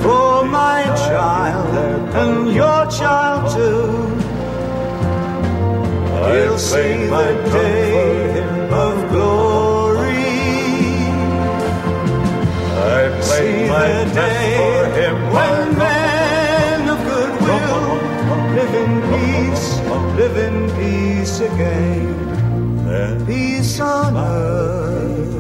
For 0.03 0.24
my 0.55 0.83
child 1.09 1.69
and 2.23 2.55
your 2.61 2.83
child 2.99 3.43
too. 3.55 3.91
He'll 6.27 6.61
see 6.71 6.97
the 7.17 7.29
day 7.59 8.39
of 8.85 8.95
glory. 9.13 10.31
I 12.97 13.21
see 13.31 13.57
the 13.75 13.91
day 14.23 15.11
when 15.35 15.59
men 15.85 16.81
of 16.95 17.01
goodwill 17.11 17.85
will 18.29 18.45
live 18.59 18.75
in 18.83 18.93
peace, 19.13 19.67
live 20.21 20.37
in 20.49 20.57
peace 20.79 21.37
again. 21.51 22.15
Peace 23.27 23.81
on 23.81 24.17
earth. 24.17 25.35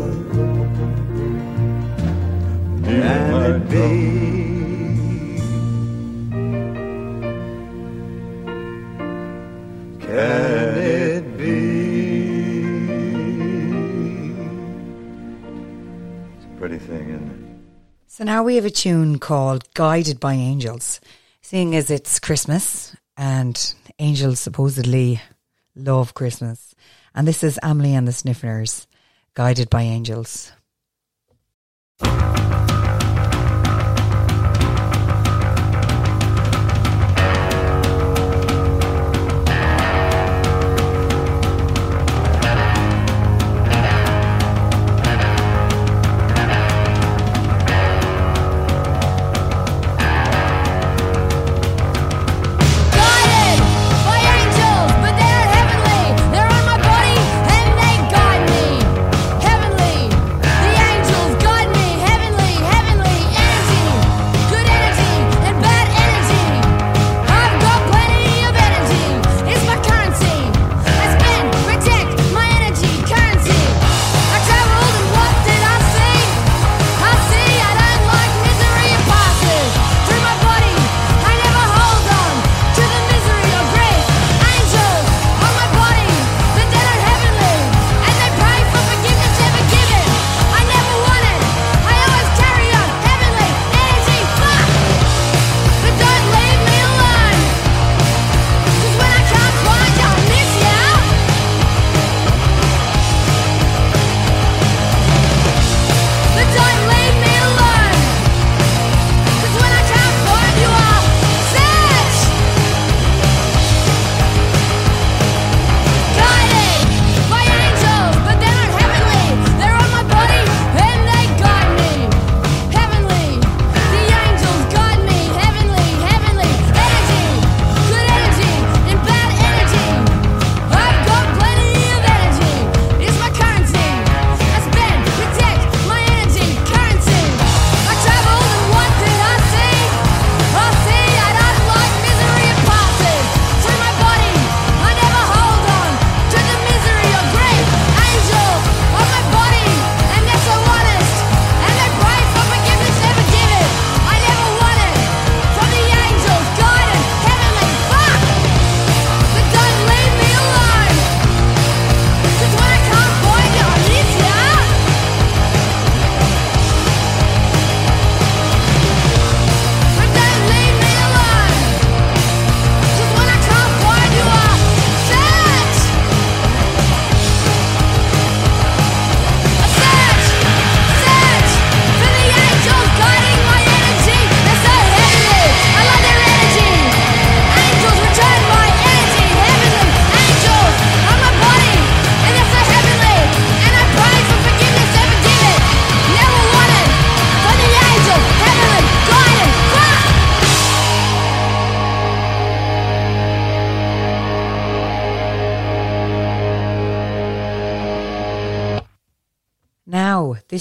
Can 2.84 3.34
it 3.48 3.60
be? 3.70 4.33
So 18.16 18.22
now 18.22 18.44
we 18.44 18.54
have 18.54 18.64
a 18.64 18.70
tune 18.70 19.18
called 19.18 19.74
Guided 19.74 20.20
by 20.20 20.34
Angels. 20.34 21.00
Seeing 21.42 21.74
as 21.74 21.90
it's 21.90 22.20
Christmas 22.20 22.94
and 23.16 23.74
angels 23.98 24.38
supposedly 24.38 25.20
love 25.74 26.14
Christmas. 26.14 26.76
And 27.12 27.26
this 27.26 27.42
is 27.42 27.58
Amyl 27.60 27.86
and 27.96 28.06
the 28.06 28.12
Sniffers, 28.12 28.86
Guided 29.34 29.68
by 29.68 29.82
Angels. 29.82 30.52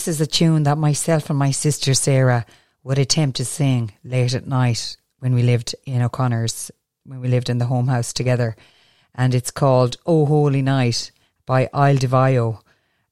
This 0.03 0.19
is 0.19 0.27
a 0.27 0.27
tune 0.27 0.63
that 0.63 0.77
myself 0.77 1.30
and 1.30 1.39
my 1.39 1.51
sister 1.51 1.93
Sarah 1.93 2.45
would 2.84 2.99
attempt 2.99 3.38
to 3.38 3.45
sing 3.45 3.93
late 4.03 4.34
at 4.34 4.45
night 4.45 4.97
when 5.19 5.34
we 5.34 5.43
lived 5.43 5.75
in 5.85 6.01
O'Connor's, 6.01 6.71
when 7.05 7.21
we 7.21 7.30
lived 7.30 7.49
in 7.49 7.57
the 7.57 7.67
home 7.67 7.88
house 7.88 8.11
together. 8.11 8.57
And 9.15 9.34
it's 9.34 9.49
called 9.49 9.95
Oh 10.05 10.25
Holy 10.25 10.61
Night 10.61 11.11
by 11.45 11.69
Il 11.73 11.99
Divo. 11.99 12.59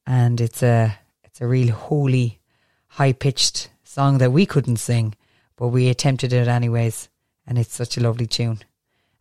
And 0.06 0.42
it's 0.42 0.62
a 0.62 1.00
it's 1.24 1.40
a 1.40 1.48
real 1.48 1.72
holy, 1.74 2.42
high 2.88 3.14
pitched 3.14 3.70
song 3.86 4.18
that 4.18 4.34
we 4.34 4.46
couldn't 4.46 4.76
sing, 4.76 5.16
but 5.56 5.70
we 5.70 5.88
attempted 5.88 6.34
it 6.34 6.50
anyways. 6.50 7.08
And 7.48 7.58
it's 7.58 7.74
such 7.74 7.96
a 7.96 8.02
lovely 8.02 8.28
tune. 8.28 8.60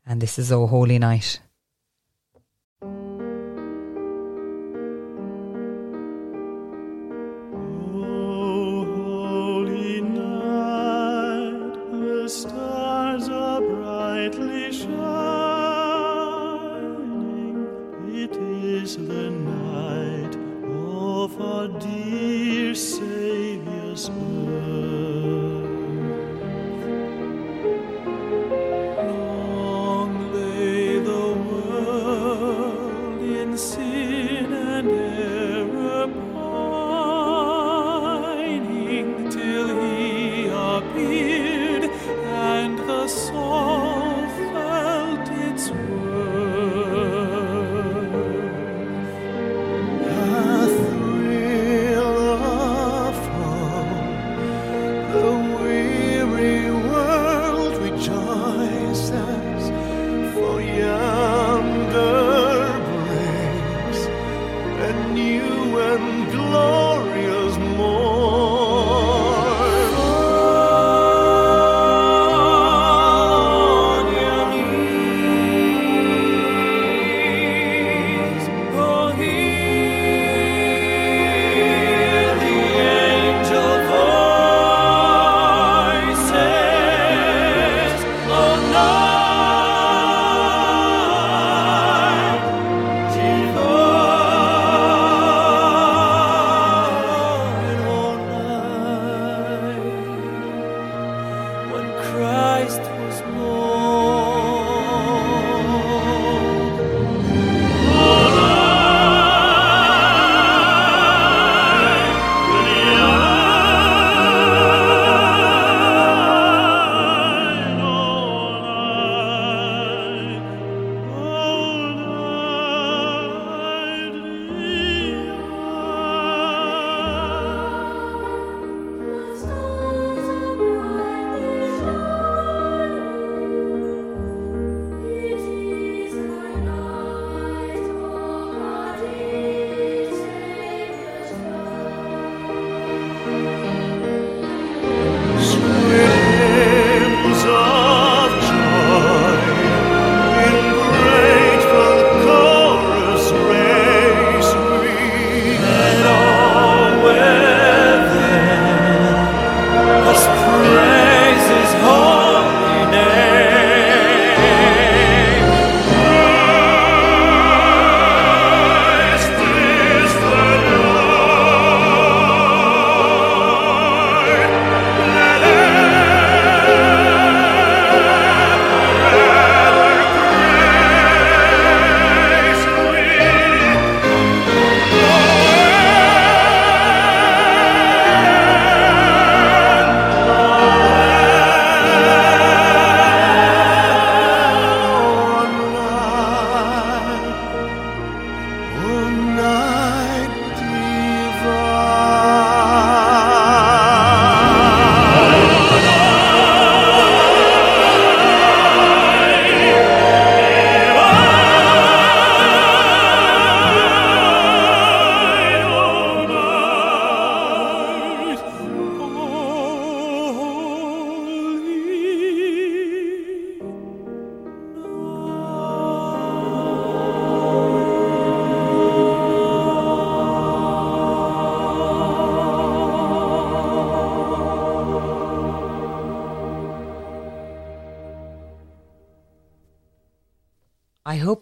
And 0.05 0.21
this 0.21 0.41
is 0.41 0.51
Oh 0.51 0.67
Holy 0.67 0.99
Night. 0.99 1.39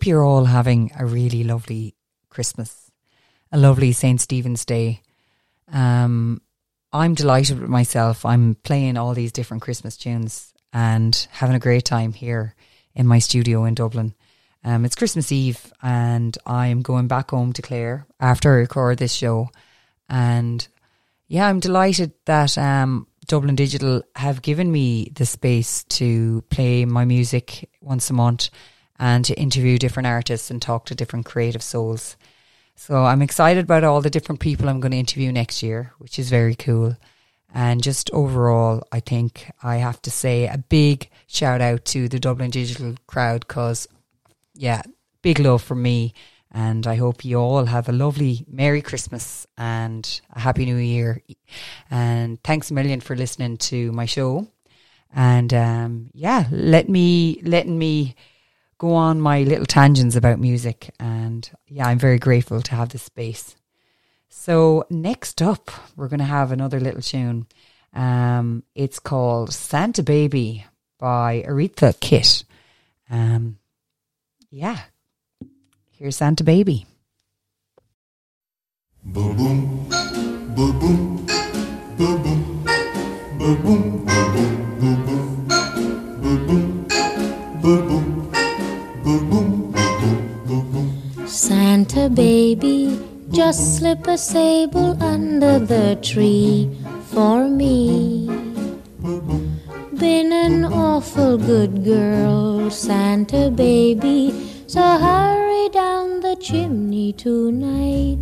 You're 0.09 0.25
all 0.25 0.47
having 0.47 0.91
a 0.99 1.05
really 1.05 1.45
lovely 1.45 1.95
Christmas, 2.31 2.91
a 3.53 3.59
lovely 3.59 3.93
St. 3.93 4.19
Stephen's 4.19 4.65
Day. 4.65 5.03
Um, 5.71 6.41
I'm 6.95 7.13
delighted 7.13 7.61
with 7.61 7.69
myself. 7.69 8.25
I'm 8.25 8.55
playing 8.55 8.97
all 8.97 9.13
these 9.13 9.33
different 9.33 9.63
Christmas 9.63 9.99
tunes 9.99 10.55
and 10.73 11.29
having 11.31 11.55
a 11.55 11.61
great 11.61 11.85
time 11.85 12.15
here 12.15 12.55
in 12.95 13.07
my 13.07 13.19
studio 13.19 13.67
in 13.67 13.75
Dublin. 13.75 14.15
Um, 14.65 14.87
it's 14.87 14.97
Christmas 14.97 15.31
Eve 15.31 15.73
and 15.83 16.37
I'm 16.47 16.81
going 16.81 17.07
back 17.07 17.31
home 17.31 17.53
to 17.53 17.63
Clare 17.63 18.07
after 18.19 18.53
I 18.53 18.61
record 18.61 18.97
this 18.97 19.13
show. 19.13 19.51
And 20.09 20.67
yeah, 21.27 21.47
I'm 21.47 21.61
delighted 21.61 22.15
that 22.25 22.57
um, 22.57 23.07
Dublin 23.27 23.57
Digital 23.57 24.03
have 24.17 24.41
given 24.41 24.73
me 24.73 25.13
the 25.15 25.27
space 25.27 25.85
to 25.85 26.43
play 26.49 26.87
my 26.87 27.05
music 27.05 27.69
once 27.83 28.09
a 28.09 28.15
month 28.15 28.49
and 28.99 29.25
to 29.25 29.39
interview 29.39 29.79
different 29.79 30.07
artists 30.07 30.51
and 30.51 30.61
talk 30.61 30.87
to 30.87 30.95
different 30.95 31.27
creative 31.27 31.63
souls. 31.63 32.17
So 32.75 33.05
I'm 33.05 33.23
excited 33.23 33.65
about 33.65 33.85
all 33.85 34.01
the 34.01 34.11
different 34.11 34.41
people 34.41 34.69
I'm 34.69 34.81
going 34.81 34.93
to 34.93 34.99
interview 34.99 35.33
next 35.33 35.63
year, 35.63 35.93
which 35.99 36.19
is 36.19 36.31
very 36.31 36.55
cool. 36.55 36.97
And 37.55 37.83
just 37.83 38.11
overall, 38.13 38.83
I 38.93 39.01
think 39.01 39.51
I 39.63 39.77
have 39.77 40.01
to 40.03 40.11
say 40.11 40.47
a 40.47 40.59
big 40.59 41.09
shout 41.27 41.61
out 41.61 41.85
to 41.87 42.09
the 42.09 42.21
Dublin 42.21 42.51
Digital 42.51 42.95
crowd 43.07 43.47
because, 43.47 43.89
yeah, 44.55 44.83
big 45.23 45.39
love 45.39 45.63
from 45.63 45.83
me. 45.83 46.15
And 46.51 46.87
I 46.87 46.97
hope 46.97 47.25
you 47.25 47.39
all 47.39 47.67
have 47.67 47.89
a 47.89 47.93
lovely 47.93 48.45
Merry 48.49 48.81
Christmas 48.81 49.47
and 49.57 50.21
a 50.33 50.41
Happy 50.41 50.65
New 50.65 50.77
Year. 50.77 51.23
And 51.91 52.43
thanks 52.43 52.71
a 52.71 52.75
million 52.75 53.01
for 53.01 53.17
listening 53.17 53.57
to 53.59 53.93
my 53.93 54.07
show. 54.07 54.49
And 55.15 55.53
um, 55.55 56.11
yeah, 56.15 56.47
let 56.51 56.89
me 56.89 57.41
letting 57.43 57.79
me 57.79 58.15
go 58.79 58.95
on 58.95 59.21
my 59.21 59.43
little 59.43 59.67
tangents 59.67 60.17
about 60.17 60.39
music. 60.39 60.91
And 60.99 61.49
yeah, 61.67 61.87
I'm 61.87 61.99
very 61.99 62.19
grateful 62.19 62.63
to 62.63 62.75
have 62.75 62.91
this 62.91 63.03
space. 63.03 63.57
So, 64.29 64.85
next 64.89 65.43
up, 65.43 65.71
we're 65.97 66.09
going 66.09 66.21
to 66.21 66.25
have 66.25 66.53
another 66.53 66.81
little 66.81 67.03
tune. 67.03 67.47
Um, 67.93 68.63
it's 68.75 68.99
called 68.99 69.53
Santa 69.53 70.03
Baby 70.03 70.65
by 70.99 71.45
Eartha 71.47 71.99
Kitt. 71.99 72.45
Um, 73.11 73.59
yeah, 74.51 74.79
here's 75.93 76.17
Santa 76.17 76.45
Baby. 76.45 76.87
Boom, 79.05 79.37
boom, 79.37 79.89
boom, 80.55 80.79
boom, 80.79 81.27
boom, 81.97 82.23
boom, 82.23 82.23
boom, 82.23 83.59
boom, 83.65 84.05
boom, 84.05 84.05
boom, 84.05 85.05
boom, 86.21 86.47
boom, 86.47 86.87
boom, 87.63 87.89
boom. 87.89 88.28
Santa 91.27 92.11
baby, 92.11 93.01
just 93.31 93.79
slip 93.79 94.07
a 94.07 94.19
sable 94.19 95.03
under 95.03 95.59
the 95.59 95.99
tree 96.03 96.69
for 97.07 97.49
me. 97.49 98.29
Been 99.97 100.31
an 100.31 100.67
awful 100.67 101.39
good 101.39 101.85
girl, 101.85 102.71
Santa 102.71 103.51
baby, 103.51 104.35
so 104.67 104.83
hurry 104.83 105.71
down 105.71 106.21
the 106.21 106.37
chimney 106.37 107.15
tonight. 107.15 108.19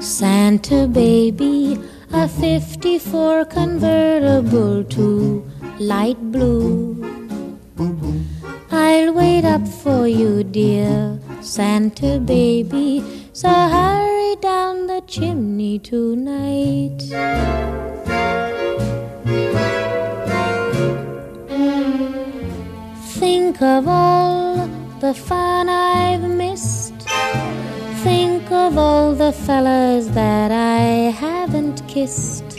Santa 0.00 0.86
baby, 0.86 1.78
a 2.12 2.28
54 2.28 3.44
convertible 3.46 4.84
to 4.84 5.44
light 5.78 6.20
blue. 6.32 6.96
I'll 8.70 9.12
wait 9.12 9.44
up 9.44 9.66
for 9.66 10.06
you, 10.06 10.44
dear 10.44 11.18
Santa 11.40 12.18
baby. 12.18 13.04
So 13.32 13.48
hurry 13.48 14.36
down 14.36 14.86
the 14.86 15.02
chimney 15.06 15.78
tonight. 15.78 16.98
Think 23.18 23.62
of 23.62 23.88
all 23.88 24.66
the 25.00 25.14
fun 25.14 25.68
I've 25.68 26.22
missed. 26.22 26.77
Think 28.02 28.50
of 28.52 28.78
all 28.78 29.14
the 29.14 29.32
fellas 29.32 30.06
that 30.08 30.52
I 30.52 31.10
haven't 31.10 31.86
kissed. 31.88 32.56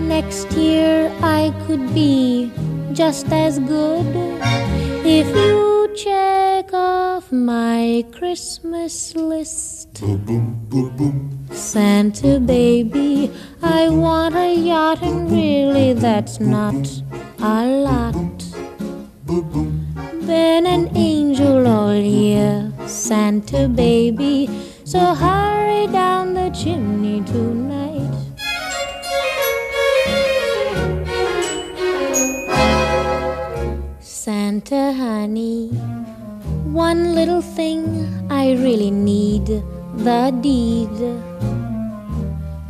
Next 0.00 0.52
year 0.52 1.10
I 1.22 1.54
could 1.66 1.94
be 1.94 2.52
just 2.92 3.32
as 3.32 3.58
good 3.58 4.06
if 5.06 5.26
you 5.34 5.90
check 5.96 6.72
off 6.74 7.32
my 7.32 8.04
Christmas 8.12 9.14
list. 9.16 10.02
Santa 11.52 12.38
baby, 12.40 13.32
I 13.62 13.88
want 13.88 14.34
a 14.36 14.54
yacht, 14.54 15.02
and 15.02 15.30
really 15.30 15.94
that's 15.94 16.40
not 16.40 17.02
a 17.38 17.66
lot. 17.66 18.49
Been 19.30 20.66
an 20.66 20.90
angel 20.96 21.64
all 21.64 21.94
year, 21.94 22.72
Santa 22.88 23.68
baby, 23.68 24.50
so 24.82 24.98
hurry 25.14 25.86
down 25.86 26.34
the 26.34 26.50
chimney 26.50 27.22
tonight. 27.22 28.10
Santa 34.00 34.92
honey, 34.92 35.68
one 36.64 37.14
little 37.14 37.40
thing 37.40 37.86
I 38.28 38.54
really 38.54 38.90
need 38.90 39.46
the 39.94 40.36
deed 40.40 40.90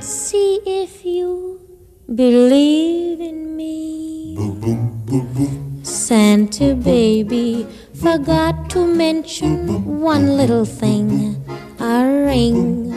See 0.00 0.60
if 0.64 1.04
you 1.04 1.60
believe 2.14 3.20
in 3.20 3.54
me. 3.54 4.34
Santa 5.82 6.74
baby 6.74 7.66
forgot 7.92 8.70
to 8.70 8.86
mention 8.86 10.00
one 10.00 10.38
little 10.38 10.64
thing 10.64 11.44
a 11.78 12.24
ring. 12.26 12.90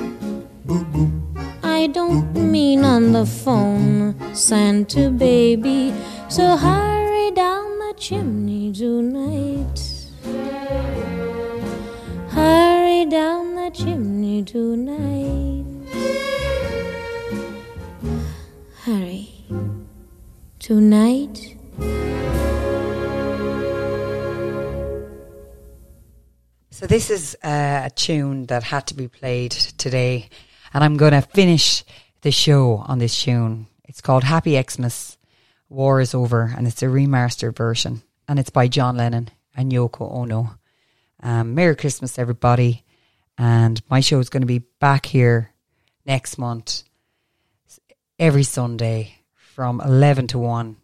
I 1.61 1.87
don't 1.87 2.33
mean 2.35 2.85
on 2.85 3.11
the 3.11 3.25
phone, 3.25 4.15
Santa 4.33 5.09
baby. 5.09 5.93
So 6.29 6.55
hurry 6.55 7.31
down 7.31 7.79
the 7.79 7.93
chimney 7.97 8.71
tonight. 8.71 9.77
Hurry 12.29 13.05
down 13.05 13.55
the 13.55 13.69
chimney 13.71 14.41
tonight. 14.43 15.52
Tonight. 20.63 21.57
So 26.71 26.87
this 26.87 27.09
is 27.09 27.35
a 27.43 27.91
tune 27.93 28.45
that 28.45 28.63
had 28.63 28.87
to 28.87 28.93
be 28.93 29.09
played 29.09 29.51
today, 29.51 30.29
and 30.73 30.81
I'm 30.81 30.95
going 30.95 31.11
to 31.11 31.21
finish 31.21 31.83
the 32.21 32.31
show 32.31 32.77
on 32.77 32.99
this 32.99 33.21
tune. 33.21 33.67
It's 33.83 33.99
called 33.99 34.23
Happy 34.23 34.57
Xmas. 34.57 35.17
War 35.67 35.99
is 35.99 36.15
over, 36.15 36.53
and 36.55 36.65
it's 36.65 36.81
a 36.81 36.85
remastered 36.85 37.57
version, 37.57 38.01
and 38.29 38.39
it's 38.39 38.49
by 38.49 38.69
John 38.69 38.95
Lennon 38.95 39.31
and 39.57 39.69
Yoko 39.69 40.09
Ono. 40.15 40.57
Um, 41.21 41.55
Merry 41.55 41.75
Christmas, 41.75 42.17
everybody! 42.17 42.85
And 43.37 43.81
my 43.89 43.99
show 43.99 44.17
is 44.19 44.29
going 44.29 44.43
to 44.43 44.47
be 44.47 44.63
back 44.79 45.07
here 45.07 45.51
next 46.05 46.37
month, 46.37 46.83
every 48.17 48.43
Sunday 48.43 49.22
from 49.53 49.79
eleven 49.81 50.25
to 50.27 50.39
one, 50.39 50.77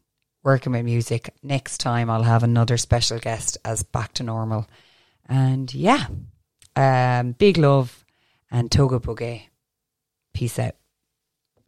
working 0.44 0.74
with 0.74 0.86
music. 0.86 1.34
Next 1.42 1.80
time, 1.80 2.08
I'll 2.10 2.22
have 2.22 2.44
another 2.44 2.78
special 2.78 3.18
guest 3.18 3.58
as 3.66 3.82
back 3.82 4.14
to 4.14 4.24
normal. 4.24 4.68
And 5.28 5.74
yeah, 5.74 6.06
um, 6.76 7.32
big 7.32 7.58
love 7.58 8.06
and 8.52 8.72
Toga 8.72 9.00
Boogie. 9.00 9.44
Peace 10.36 10.60
out. 10.60 10.76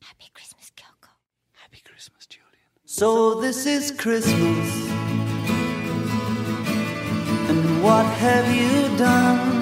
Happy 0.04 0.30
Christmas, 0.34 0.72
Kyoko. 0.76 1.10
Happy 1.54 1.82
Christmas, 1.84 2.28
Julian. 2.28 2.48
So 2.86 3.42
this 3.42 3.66
is 3.66 3.92
Christmas. 3.92 4.90
And 7.50 7.84
what 7.84 8.06
have 8.06 8.48
you 8.56 8.98
done? 8.98 9.60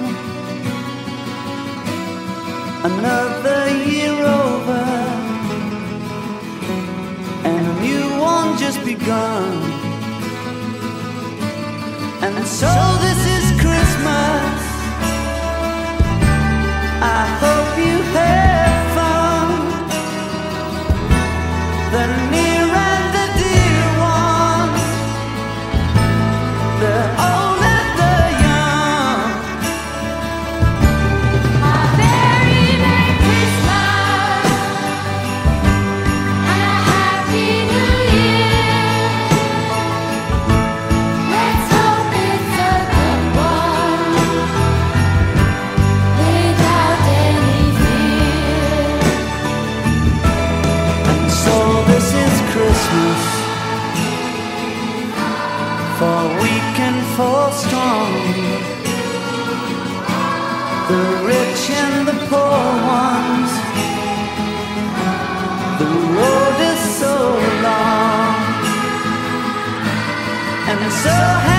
Another 2.83 3.69
year 3.89 4.25
over. 4.25 5.08
Just 8.59 8.83
begun. 8.83 9.53
And 12.21 12.45
so 12.45 12.67
this 12.99 13.21
is 13.35 13.45
Christmas. 13.61 14.59
I 17.01 17.37
hope 17.39 17.58
fall 55.99 56.29
weak 56.41 56.75
and 56.87 56.99
fall 57.17 57.51
strong. 57.51 58.13
The 60.87 61.01
rich 61.27 61.63
and 61.83 62.07
the 62.07 62.17
poor 62.29 62.63
ones. 63.01 63.51
The 65.79 65.89
road 66.17 66.59
is 66.71 66.81
so 67.01 67.15
long 67.67 68.35
and 70.71 70.91
so. 71.03 71.09
Happy 71.09 71.58